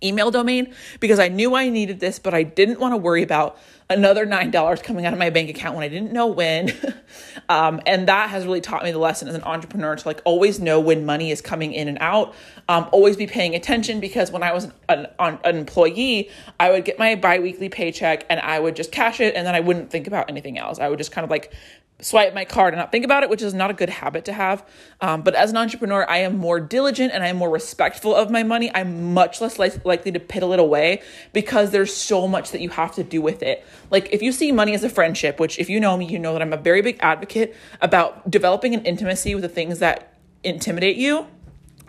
[0.04, 3.58] email domain because I knew I needed this, but I didn't want to worry about
[3.90, 6.72] another $9 coming out of my bank account when I didn't know when.
[7.50, 10.60] um, and that has really taught me the lesson as an entrepreneur to like always
[10.60, 12.36] know when money is coming in and out.
[12.68, 16.30] Um, always be paying attention because when I was an, an, an employee,
[16.60, 19.62] I would get my biweekly paycheck and I would just cash it and then I
[19.62, 20.80] wouldn't think about anything else.
[20.80, 21.54] I would just kind of like
[22.00, 24.34] swipe my card and not think about it, which is not a good habit to
[24.34, 24.64] have.
[25.02, 28.30] Um, but as an entrepreneur, I am more diligent and I am more respectful of
[28.30, 28.72] my money.
[28.74, 31.02] I'm much less li- likely to piddle it away
[31.34, 33.66] because there's so much that you have to do with it.
[33.90, 36.34] Like if you see money as a friendship, which if you know me, you know
[36.34, 40.98] that I'm a very big advocate about developing an intimacy with the things that intimidate
[40.98, 41.26] you.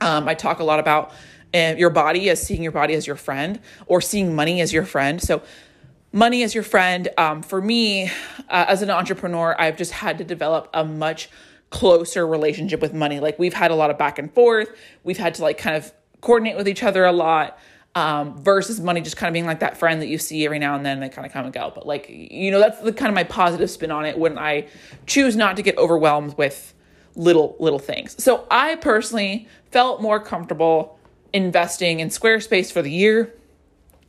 [0.00, 1.12] Um, I talk a lot about
[1.52, 4.84] uh, your body as seeing your body as your friend or seeing money as your
[4.84, 5.20] friend.
[5.20, 5.42] So
[6.12, 7.08] money as your friend.
[7.18, 8.10] Um, for me,
[8.48, 11.28] uh, as an entrepreneur, I've just had to develop a much
[11.70, 13.20] closer relationship with money.
[13.20, 14.70] Like we've had a lot of back and forth.
[15.04, 17.58] We've had to like kind of coordinate with each other a lot.
[17.94, 20.76] Um, versus money just kind of being like that friend that you see every now
[20.76, 21.72] and then they kind of come and go.
[21.74, 24.68] But like, you know, that's the kind of my positive spin on it when I
[25.06, 26.74] choose not to get overwhelmed with
[27.16, 28.22] little, little things.
[28.22, 30.96] So I personally felt more comfortable
[31.32, 33.34] investing in Squarespace for the year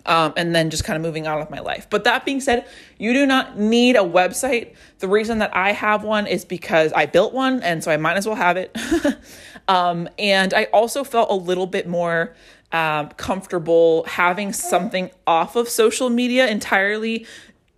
[0.05, 1.87] um, and then just kind of moving on with my life.
[1.89, 2.65] But that being said,
[2.97, 4.73] you do not need a website.
[4.99, 8.17] The reason that I have one is because I built one, and so I might
[8.17, 8.75] as well have it.
[9.67, 12.35] um, and I also felt a little bit more
[12.71, 17.25] um, comfortable having something off of social media entirely.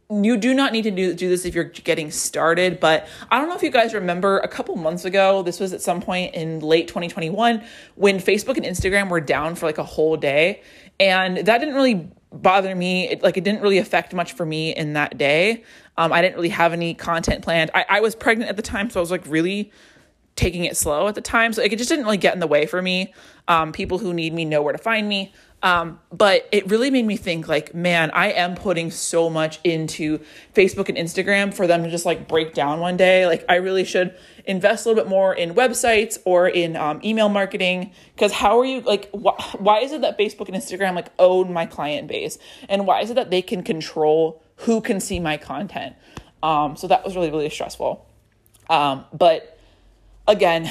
[0.10, 3.48] You do not need to do, do this if you're getting started, but I don't
[3.48, 6.60] know if you guys remember a couple months ago, this was at some point in
[6.60, 7.64] late 2021,
[7.96, 10.64] when Facebook and Instagram were down for like a whole day
[11.00, 13.10] and that didn't really bother me.
[13.10, 15.64] It, like it didn't really affect much for me in that day.
[15.98, 17.72] Um, i didn't really have any content planned.
[17.74, 19.72] I, I was pregnant at the time so i was like really
[20.36, 21.54] taking it slow at the time.
[21.54, 23.14] So like, it just didn't really get in the way for me.
[23.48, 25.34] Um, people who need me know where to find me.
[25.64, 30.20] Um, but it really made me think like, man, I am putting so much into
[30.56, 33.28] Facebook and Instagram for them to just like break down one day.
[33.28, 37.30] Like, I really should invest a little bit more in websites or in um, email
[37.30, 37.92] marketing.
[38.16, 41.54] Because how are you like, wh- why is it that Facebook and Instagram like own
[41.54, 42.38] my client base?
[42.70, 45.96] And why is it that they can control who can see my content?
[46.44, 48.08] Um, so that was really, really stressful.
[48.70, 49.60] Um, but
[50.28, 50.70] again,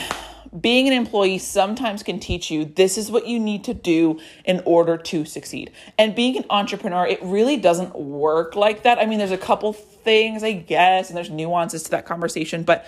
[0.59, 4.63] being an employee sometimes can teach you this is what you need to do in
[4.65, 5.71] order to succeed.
[5.97, 8.99] And being an entrepreneur, it really doesn't work like that.
[8.99, 12.87] I mean, there's a couple things, I guess, and there's nuances to that conversation, but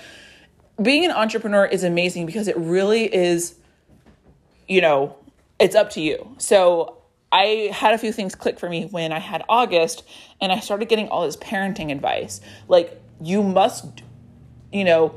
[0.83, 3.57] being an entrepreneur is amazing because it really is,
[4.69, 5.17] you know,
[5.59, 6.35] it's up to you.
[6.39, 6.99] So
[7.31, 10.05] I had a few things click for me when I had August
[10.41, 12.41] and I started getting all this parenting advice.
[12.69, 14.03] Like, you must,
[14.73, 15.15] you know,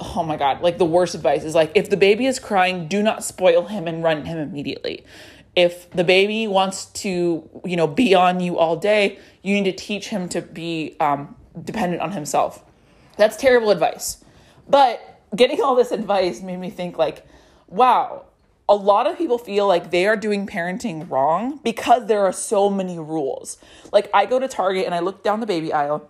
[0.00, 3.02] oh my god like the worst advice is like if the baby is crying do
[3.02, 5.04] not spoil him and run him immediately
[5.54, 9.84] if the baby wants to you know be on you all day you need to
[9.84, 12.64] teach him to be um, dependent on himself
[13.16, 14.21] that's terrible advice
[14.68, 17.26] but getting all this advice made me think like,
[17.68, 18.26] wow,
[18.68, 22.70] a lot of people feel like they are doing parenting wrong because there are so
[22.70, 23.58] many rules.
[23.92, 26.08] Like I go to Target and I look down the baby aisle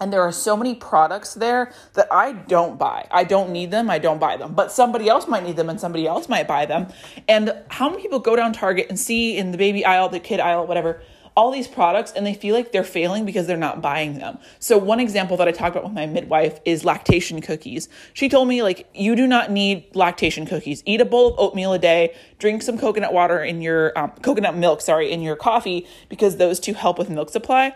[0.00, 3.06] and there are so many products there that I don't buy.
[3.10, 4.52] I don't need them, I don't buy them.
[4.54, 6.88] But somebody else might need them and somebody else might buy them.
[7.28, 10.40] And how many people go down Target and see in the baby aisle, the kid
[10.40, 11.00] aisle, whatever,
[11.36, 14.38] all these products and they feel like they're failing because they're not buying them.
[14.60, 17.88] So one example that I talked about with my midwife is lactation cookies.
[18.12, 20.82] She told me like you do not need lactation cookies.
[20.86, 24.56] Eat a bowl of oatmeal a day, drink some coconut water in your um, coconut
[24.56, 27.74] milk, sorry, in your coffee because those two help with milk supply.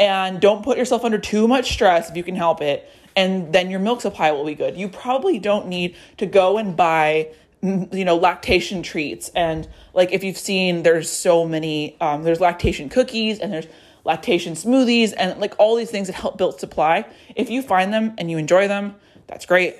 [0.00, 2.90] And don't put yourself under too much stress if you can help it.
[3.14, 4.76] And then your milk supply will be good.
[4.76, 7.32] You probably don't need to go and buy
[7.62, 9.30] you know lactation treats.
[9.34, 13.66] And like if you've seen there's so many um, there's lactation cookies and there's
[14.04, 17.04] lactation smoothies and like all these things that help build supply.
[17.34, 18.94] If you find them and you enjoy them
[19.26, 19.76] that's great.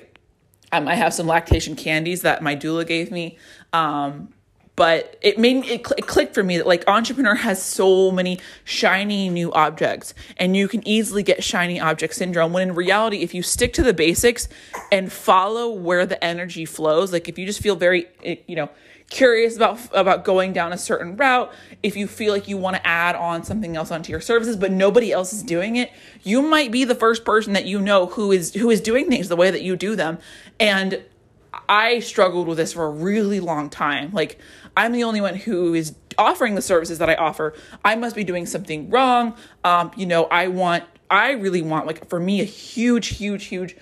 [0.71, 3.39] I have some lactation candies that my doula gave me
[3.73, 4.29] um,
[4.79, 8.39] but it made it, cl- it clicked for me that like entrepreneur has so many
[8.63, 13.33] shiny new objects and you can easily get shiny object syndrome when in reality if
[13.33, 14.47] you stick to the basics
[14.89, 18.69] and follow where the energy flows like if you just feel very eh, you know
[19.09, 21.51] curious about about going down a certain route
[21.83, 24.71] if you feel like you want to add on something else onto your services but
[24.71, 25.91] nobody else is doing it
[26.23, 29.27] you might be the first person that you know who is who is doing things
[29.27, 30.17] the way that you do them
[30.57, 31.03] and
[31.67, 34.11] I struggled with this for a really long time.
[34.11, 34.39] Like,
[34.79, 37.53] I'm the only one who is offering the services that I offer.
[37.83, 39.35] I must be doing something wrong.
[39.65, 43.75] Um, you know, I want, I really want, like, for me, a huge, huge, huge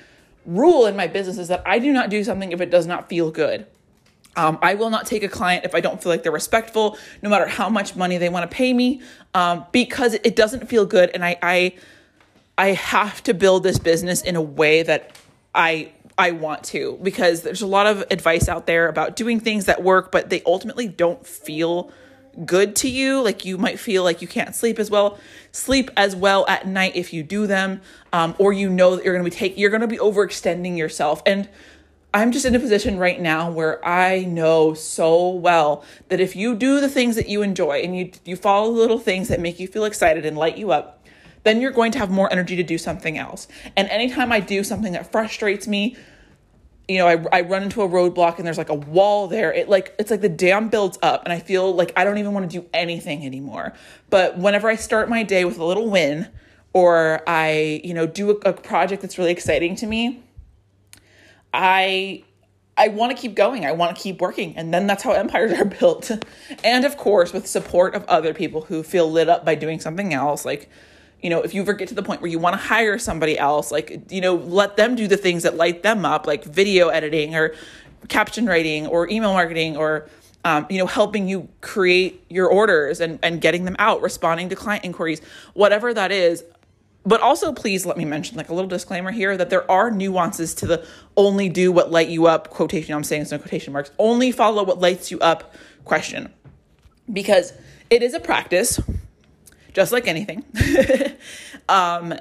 [0.44, 3.10] rule in my business is that I do not do something if it does not
[3.10, 3.68] feel good.
[4.36, 7.30] Um, I will not take a client if I don't feel like they're respectful, no
[7.30, 9.02] matter how much money they want to pay me,
[9.36, 11.12] um, because it doesn't feel good.
[11.14, 11.76] And I, I,
[12.58, 15.16] I have to build this business in a way that
[15.54, 19.66] I I want to because there's a lot of advice out there about doing things
[19.66, 21.92] that work, but they ultimately don't feel
[22.46, 23.22] good to you.
[23.22, 25.20] Like you might feel like you can't sleep as well,
[25.52, 27.82] sleep as well at night if you do them,
[28.14, 31.22] um, or you know that you're going to be take you're to be overextending yourself.
[31.26, 31.48] And
[32.14, 36.56] I'm just in a position right now where I know so well that if you
[36.56, 39.60] do the things that you enjoy and you you follow the little things that make
[39.60, 40.97] you feel excited and light you up,
[41.48, 43.48] then you're going to have more energy to do something else.
[43.76, 45.96] And anytime I do something that frustrates me,
[46.88, 49.54] you know, I, I run into a roadblock and there's like a wall there.
[49.54, 52.34] It like it's like the dam builds up and I feel like I don't even
[52.34, 53.74] want to do anything anymore.
[54.10, 56.30] But whenever I start my day with a little win
[56.74, 60.24] or I, you know, do a, a project that's really exciting to me,
[61.54, 62.24] I
[62.78, 63.66] I want to keep going.
[63.66, 64.56] I want to keep working.
[64.56, 66.12] And then that's how empires are built.
[66.64, 70.14] and of course, with support of other people who feel lit up by doing something
[70.14, 70.70] else, like
[71.22, 73.40] you know, if you ever get to the point where you want to hire somebody
[73.40, 76.90] else, like, you know, let them do the things that light them up, like video
[76.90, 77.56] editing or
[78.08, 80.08] caption writing or email marketing or,
[80.46, 84.56] um, you know, helping you create your orders and, and getting them out, responding to
[84.56, 85.22] client inquiries,
[85.54, 86.44] whatever that is.
[87.04, 90.54] But also, please let me mention, like a little disclaimer here, that there are nuances
[90.56, 92.94] to the only do what light you up quotation.
[92.94, 93.92] I'm saying it's no quotation marks.
[93.98, 95.56] Only follow what lights you up
[95.86, 96.34] question,
[97.12, 97.54] because
[97.90, 98.80] it is a practice
[99.78, 100.44] just like anything.
[101.70, 102.16] um,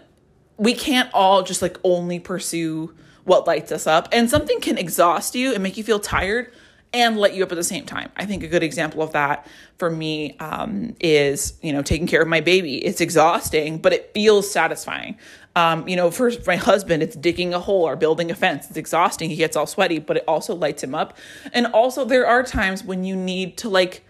[0.59, 2.95] we can't all just like only pursue
[3.25, 4.11] what lights us up.
[4.13, 6.53] And something can exhaust you and make you feel tired
[6.93, 8.11] and light you up at the same time.
[8.15, 9.47] I think a good example of that
[9.79, 12.77] for me um, is, you know, taking care of my baby.
[12.77, 15.17] It's exhausting, but it feels satisfying.
[15.55, 18.69] Um, you know, for my husband, it's digging a hole or building a fence.
[18.69, 19.31] It's exhausting.
[19.31, 21.17] He gets all sweaty, but it also lights him up.
[21.55, 24.05] And also, there are times when you need to like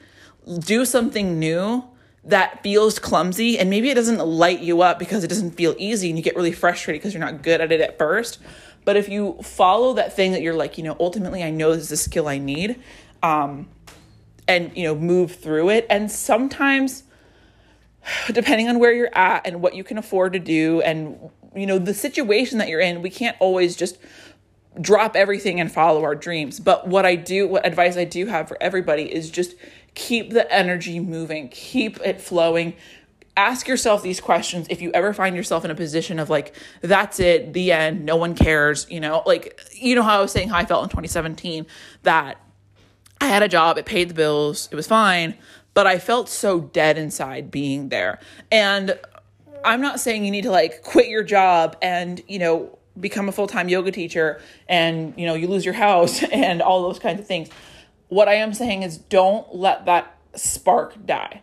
[0.59, 1.85] do something new
[2.27, 6.09] that feels clumsy and maybe it doesn't light you up because it doesn't feel easy
[6.09, 8.39] and you get really frustrated because you're not good at it at first.
[8.85, 11.85] But if you follow that thing that you're like, you know, ultimately I know this
[11.85, 12.81] is a skill I need,
[13.23, 13.69] um,
[14.49, 15.87] and you know, move through it.
[15.91, 17.03] And sometimes,
[18.33, 21.19] depending on where you're at and what you can afford to do, and
[21.55, 23.99] you know, the situation that you're in, we can't always just
[24.81, 26.61] drop everything and follow our dreams.
[26.61, 29.55] But what I do, what advice I do have for everybody is just
[29.97, 32.75] keep the energy moving, keep it flowing.
[33.37, 37.19] Ask yourself these questions if you ever find yourself in a position of like, that's
[37.19, 40.51] it, the end, no one cares, you know, like, you know how I was saying
[40.51, 41.67] how I felt in 2017
[42.05, 42.41] that
[43.21, 45.35] I had a job, it paid the bills, it was fine,
[45.75, 48.21] but I felt so dead inside being there.
[48.53, 48.99] And
[49.65, 53.33] I'm not saying you need to like quit your job and, you know, become a
[53.33, 57.27] full-time yoga teacher and, you know, you lose your house and all those kinds of
[57.27, 57.49] things
[58.09, 61.43] what I am saying is don't let that spark die.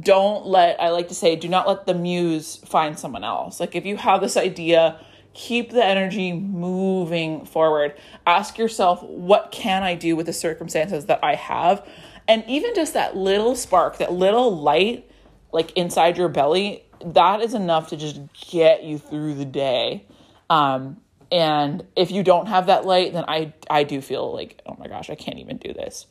[0.00, 3.60] Don't let, I like to say, do not let the muse find someone else.
[3.60, 4.98] Like if you have this idea,
[5.34, 7.94] keep the energy moving forward.
[8.26, 11.86] Ask yourself, what can I do with the circumstances that I have?
[12.26, 15.10] And even just that little spark, that little light,
[15.52, 18.20] like inside your belly, that is enough to just
[18.50, 20.06] get you through the day.
[20.48, 21.01] Um,
[21.32, 24.86] and if you don't have that light, then I I do feel like, oh my
[24.86, 26.06] gosh, I can't even do this.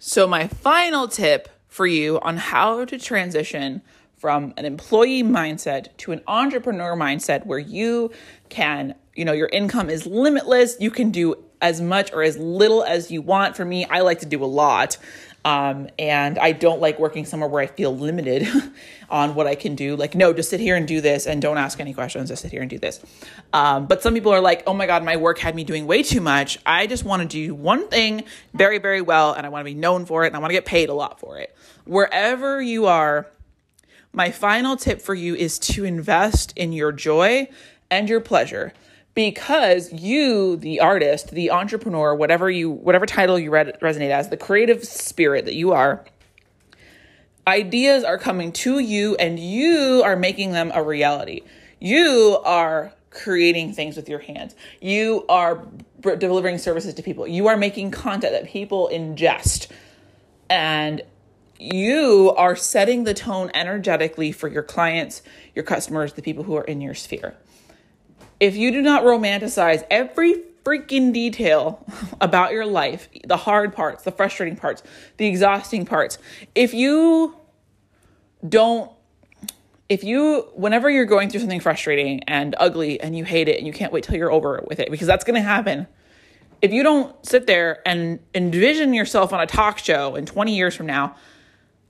[0.00, 3.82] So my final tip for you on how to transition
[4.16, 8.10] from an employee mindset to an entrepreneur mindset where you
[8.48, 12.82] can, you know, your income is limitless, you can do as much or as little
[12.82, 13.56] as you want.
[13.56, 14.98] For me, I like to do a lot.
[15.48, 18.46] Um, and I don't like working somewhere where I feel limited
[19.10, 19.96] on what I can do.
[19.96, 22.28] Like, no, just sit here and do this and don't ask any questions.
[22.28, 23.00] Just sit here and do this.
[23.54, 26.02] Um, but some people are like, oh my God, my work had me doing way
[26.02, 26.58] too much.
[26.66, 29.78] I just want to do one thing very, very well and I want to be
[29.78, 31.56] known for it and I want to get paid a lot for it.
[31.86, 33.26] Wherever you are,
[34.12, 37.48] my final tip for you is to invest in your joy
[37.90, 38.74] and your pleasure
[39.18, 44.84] because you the artist the entrepreneur whatever you whatever title you resonate as the creative
[44.84, 46.04] spirit that you are
[47.48, 51.40] ideas are coming to you and you are making them a reality.
[51.80, 54.54] You are creating things with your hands.
[54.80, 55.66] You are
[56.00, 57.26] delivering services to people.
[57.26, 59.68] You are making content that people ingest.
[60.50, 61.02] And
[61.58, 65.22] you are setting the tone energetically for your clients
[65.56, 67.34] your customers the people who are in your sphere
[68.40, 71.84] if you do not romanticize every freaking detail
[72.20, 74.82] about your life, the hard parts, the frustrating parts,
[75.16, 76.18] the exhausting parts,
[76.54, 77.34] if you
[78.48, 78.92] don't
[79.88, 83.66] if you whenever you're going through something frustrating and ugly and you hate it and
[83.66, 85.86] you can't wait till you're over with it because that's going to happen.
[86.60, 90.76] If you don't sit there and envision yourself on a talk show in 20 years
[90.76, 91.16] from now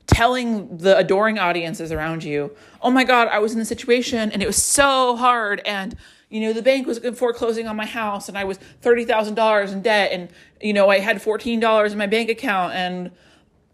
[0.06, 4.42] telling the adoring audiences around you oh my god i was in this situation and
[4.42, 5.94] it was so hard and
[6.30, 10.12] you know, the bank was foreclosing on my house and I was $30,000 in debt
[10.12, 10.28] and,
[10.60, 13.10] you know, I had $14 in my bank account and,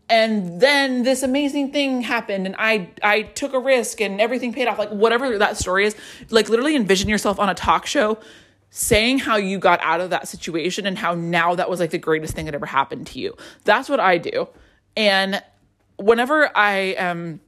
[0.09, 4.69] and then this amazing thing happened and I, I took a risk and everything paid
[4.69, 4.79] off.
[4.79, 5.97] Like whatever that story is,
[6.31, 8.19] like literally envision yourself on a talk show
[8.71, 11.99] saying how you got out of that situation and how now that was like the
[11.99, 13.37] greatest thing that ever happened to you.
[13.65, 14.49] That's what I do.
[14.97, 15.43] And
[15.97, 17.41] whenever I am,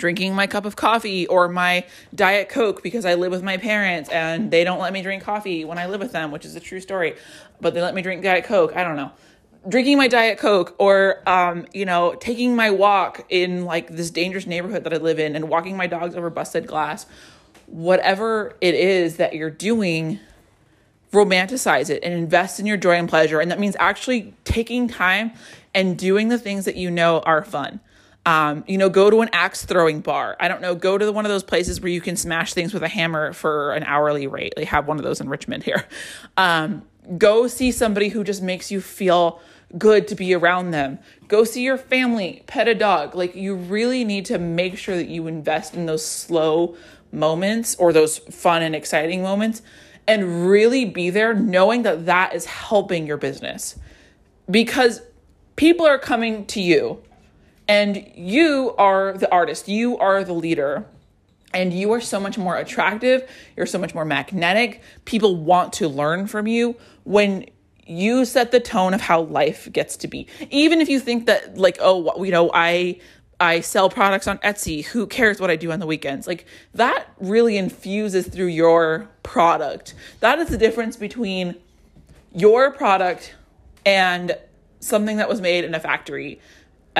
[0.00, 1.84] drinking my cup of coffee or my
[2.14, 5.64] diet coke because I live with my parents and they don't let me drink coffee
[5.66, 7.16] when I live with them, which is a true story.
[7.60, 8.74] But they let me drink diet coke.
[8.74, 9.12] I don't know.
[9.68, 14.46] Drinking my diet coke or um, you know, taking my walk in like this dangerous
[14.46, 17.04] neighborhood that I live in and walking my dogs over busted glass.
[17.66, 20.18] Whatever it is that you're doing,
[21.12, 23.38] romanticize it and invest in your joy and pleasure.
[23.38, 25.32] And that means actually taking time
[25.74, 27.80] and doing the things that you know are fun
[28.26, 30.36] um, you know, go to an axe throwing bar.
[30.38, 32.82] I don't know, go to one of those places where you can smash things with
[32.82, 34.52] a hammer for an hourly rate.
[34.56, 35.86] They have one of those in Richmond here.
[36.36, 36.84] Um,
[37.18, 39.40] go see somebody who just makes you feel
[39.76, 40.98] good to be around them.
[41.28, 43.14] Go see your family, pet a dog.
[43.14, 46.76] Like, you really need to make sure that you invest in those slow
[47.12, 49.62] moments or those fun and exciting moments
[50.06, 53.78] and really be there knowing that that is helping your business
[54.50, 55.02] because
[55.56, 57.02] people are coming to you
[57.70, 60.84] and you are the artist, you are the leader.
[61.54, 63.28] And you are so much more attractive.
[63.56, 64.82] You're so much more magnetic.
[65.04, 67.46] People want to learn from you when
[67.86, 70.28] you set the tone of how life gets to be.
[70.50, 73.00] Even if you think that, like, oh, you know, I
[73.40, 74.84] I sell products on Etsy.
[74.86, 76.26] Who cares what I do on the weekends?
[76.26, 79.94] Like that really infuses through your product.
[80.20, 81.54] That is the difference between
[82.32, 83.34] your product
[83.86, 84.36] and
[84.80, 86.40] something that was made in a factory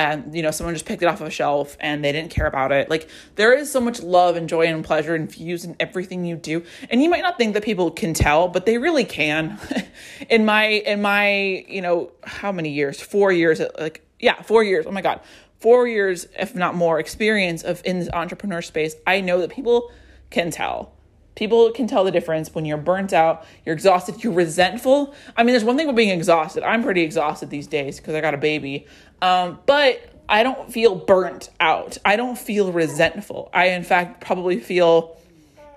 [0.01, 2.47] and you know someone just picked it off of a shelf and they didn't care
[2.47, 2.89] about it.
[2.89, 6.63] Like there is so much love and joy and pleasure infused in everything you do.
[6.89, 9.59] And you might not think that people can tell but they really can.
[10.29, 13.01] In my in my you know how many years?
[13.01, 14.85] 4 years like yeah 4 years.
[14.87, 15.21] Oh my god.
[15.59, 19.91] 4 years if not more experience of in this entrepreneur space i know that people
[20.31, 20.93] can tell
[21.35, 25.13] People can tell the difference when you're burnt out, you're exhausted, you're resentful.
[25.35, 26.63] I mean, there's one thing about being exhausted.
[26.63, 28.85] I'm pretty exhausted these days because I got a baby.
[29.21, 31.97] Um, but I don't feel burnt out.
[32.05, 33.49] I don't feel resentful.
[33.53, 35.17] I, in fact, probably feel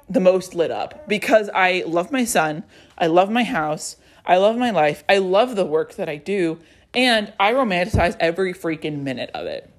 [0.08, 2.64] the most lit up because I love my son.
[2.98, 3.96] I love my house.
[4.26, 5.04] I love my life.
[5.08, 6.58] I love the work that I do.
[6.94, 9.70] And I romanticize every freaking minute of it.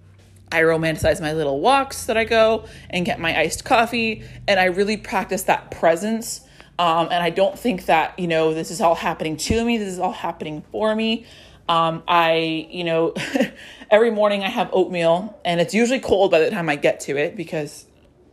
[0.51, 4.65] I romanticize my little walks that I go and get my iced coffee, and I
[4.65, 6.41] really practice that presence.
[6.77, 9.89] Um, and I don't think that, you know, this is all happening to me, this
[9.89, 11.25] is all happening for me.
[11.67, 13.13] Um, I, you know,
[13.91, 17.17] every morning I have oatmeal, and it's usually cold by the time I get to
[17.17, 17.85] it because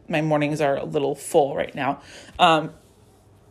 [0.08, 2.00] my mornings are a little full right now.
[2.38, 2.72] Um,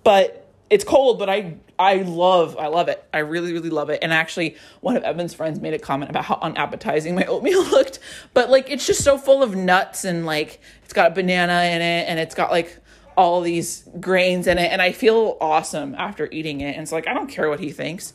[0.03, 3.03] but it's cold, but I I love I love it.
[3.11, 3.99] I really really love it.
[4.03, 7.97] And actually, one of Evan's friends made a comment about how unappetizing my oatmeal looked.
[8.35, 11.81] But like, it's just so full of nuts and like it's got a banana in
[11.81, 12.77] it, and it's got like
[13.17, 16.77] all these grains in it, and I feel awesome after eating it.
[16.77, 18.13] And so like, I don't care what he thinks.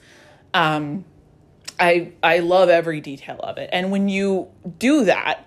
[0.55, 1.05] Um,
[1.81, 3.69] I I love every detail of it.
[3.73, 4.47] And when you
[4.79, 5.45] do that,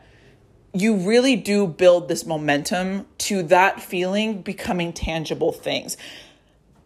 [0.73, 5.95] you really do build this momentum to that feeling becoming tangible things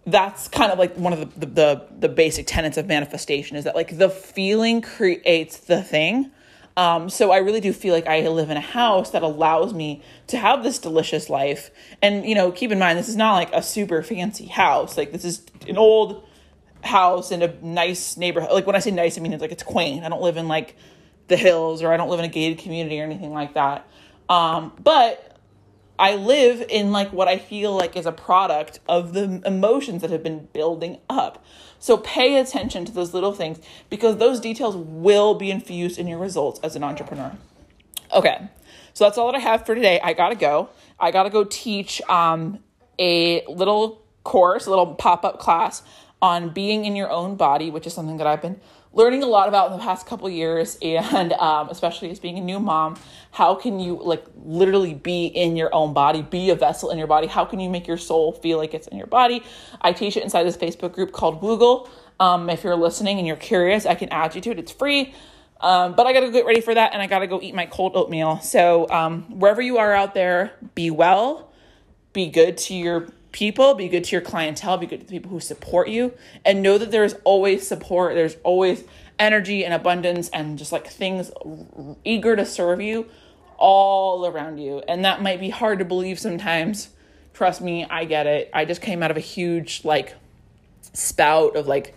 [0.05, 3.75] that's kind of like one of the, the, the basic tenets of manifestation is that
[3.75, 6.31] like the feeling creates the thing.
[6.75, 10.01] Um, so i really do feel like i live in a house that allows me
[10.27, 11.69] to have this delicious life.
[12.01, 14.97] And you know keep in mind this is not like a super fancy house.
[14.97, 16.27] Like this is an old
[16.83, 18.51] house in a nice neighborhood.
[18.51, 20.03] Like when i say nice i mean it's like it's quaint.
[20.03, 20.75] I don't live in like
[21.27, 23.87] the hills or I don't live in a gated community or anything like that.
[24.27, 25.32] Um, but
[26.03, 30.11] I live in like what I feel like is a product of the emotions that
[30.11, 31.45] have been building up.
[31.79, 36.19] So pay attention to those little things because those details will be infused in your
[36.19, 37.31] results as an entrepreneur.
[38.13, 38.49] Okay,
[38.93, 40.01] so that's all that I have for today.
[40.03, 40.67] I gotta go.
[40.99, 42.59] I gotta go teach um,
[42.99, 45.83] a little course, a little pop up class
[46.21, 48.59] on being in your own body, which is something that I've been
[48.93, 52.41] learning a lot about in the past couple years and um, especially as being a
[52.41, 52.95] new mom
[53.33, 57.07] how can you like literally be in your own body be a vessel in your
[57.07, 57.25] body?
[57.25, 59.43] How can you make your soul feel like it's in your body?
[59.81, 61.89] I teach it inside this facebook group called woogle
[62.19, 64.59] um, if you're listening and you're curious i can add you to it.
[64.59, 65.13] It's free.
[65.59, 67.95] Um, but i gotta get ready for that and i gotta go eat my cold
[67.95, 68.39] oatmeal.
[68.41, 71.49] So um, wherever you are out there be well.
[72.13, 75.29] Be good to your people, be good to your clientele, be good to the people
[75.29, 76.13] who support you,
[76.45, 78.85] and know that there's always support, there's always
[79.19, 81.31] energy and abundance and just like things
[82.05, 83.07] eager to serve you
[83.57, 84.81] all around you.
[84.87, 86.89] And that might be hard to believe sometimes.
[87.33, 88.49] Trust me, I get it.
[88.53, 90.15] I just came out of a huge like
[90.93, 91.95] spout of like,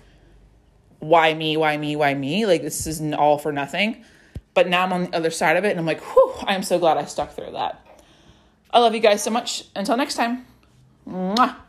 [0.99, 2.47] why me, why me, why me?
[2.47, 4.05] Like, this is all for nothing.
[4.55, 6.79] But now I'm on the other side of it and I'm like, whew, I'm so
[6.79, 7.87] glad I stuck through that.
[8.71, 9.65] I love you guys so much.
[9.75, 10.47] Until next time.
[11.07, 11.66] 嗯啊。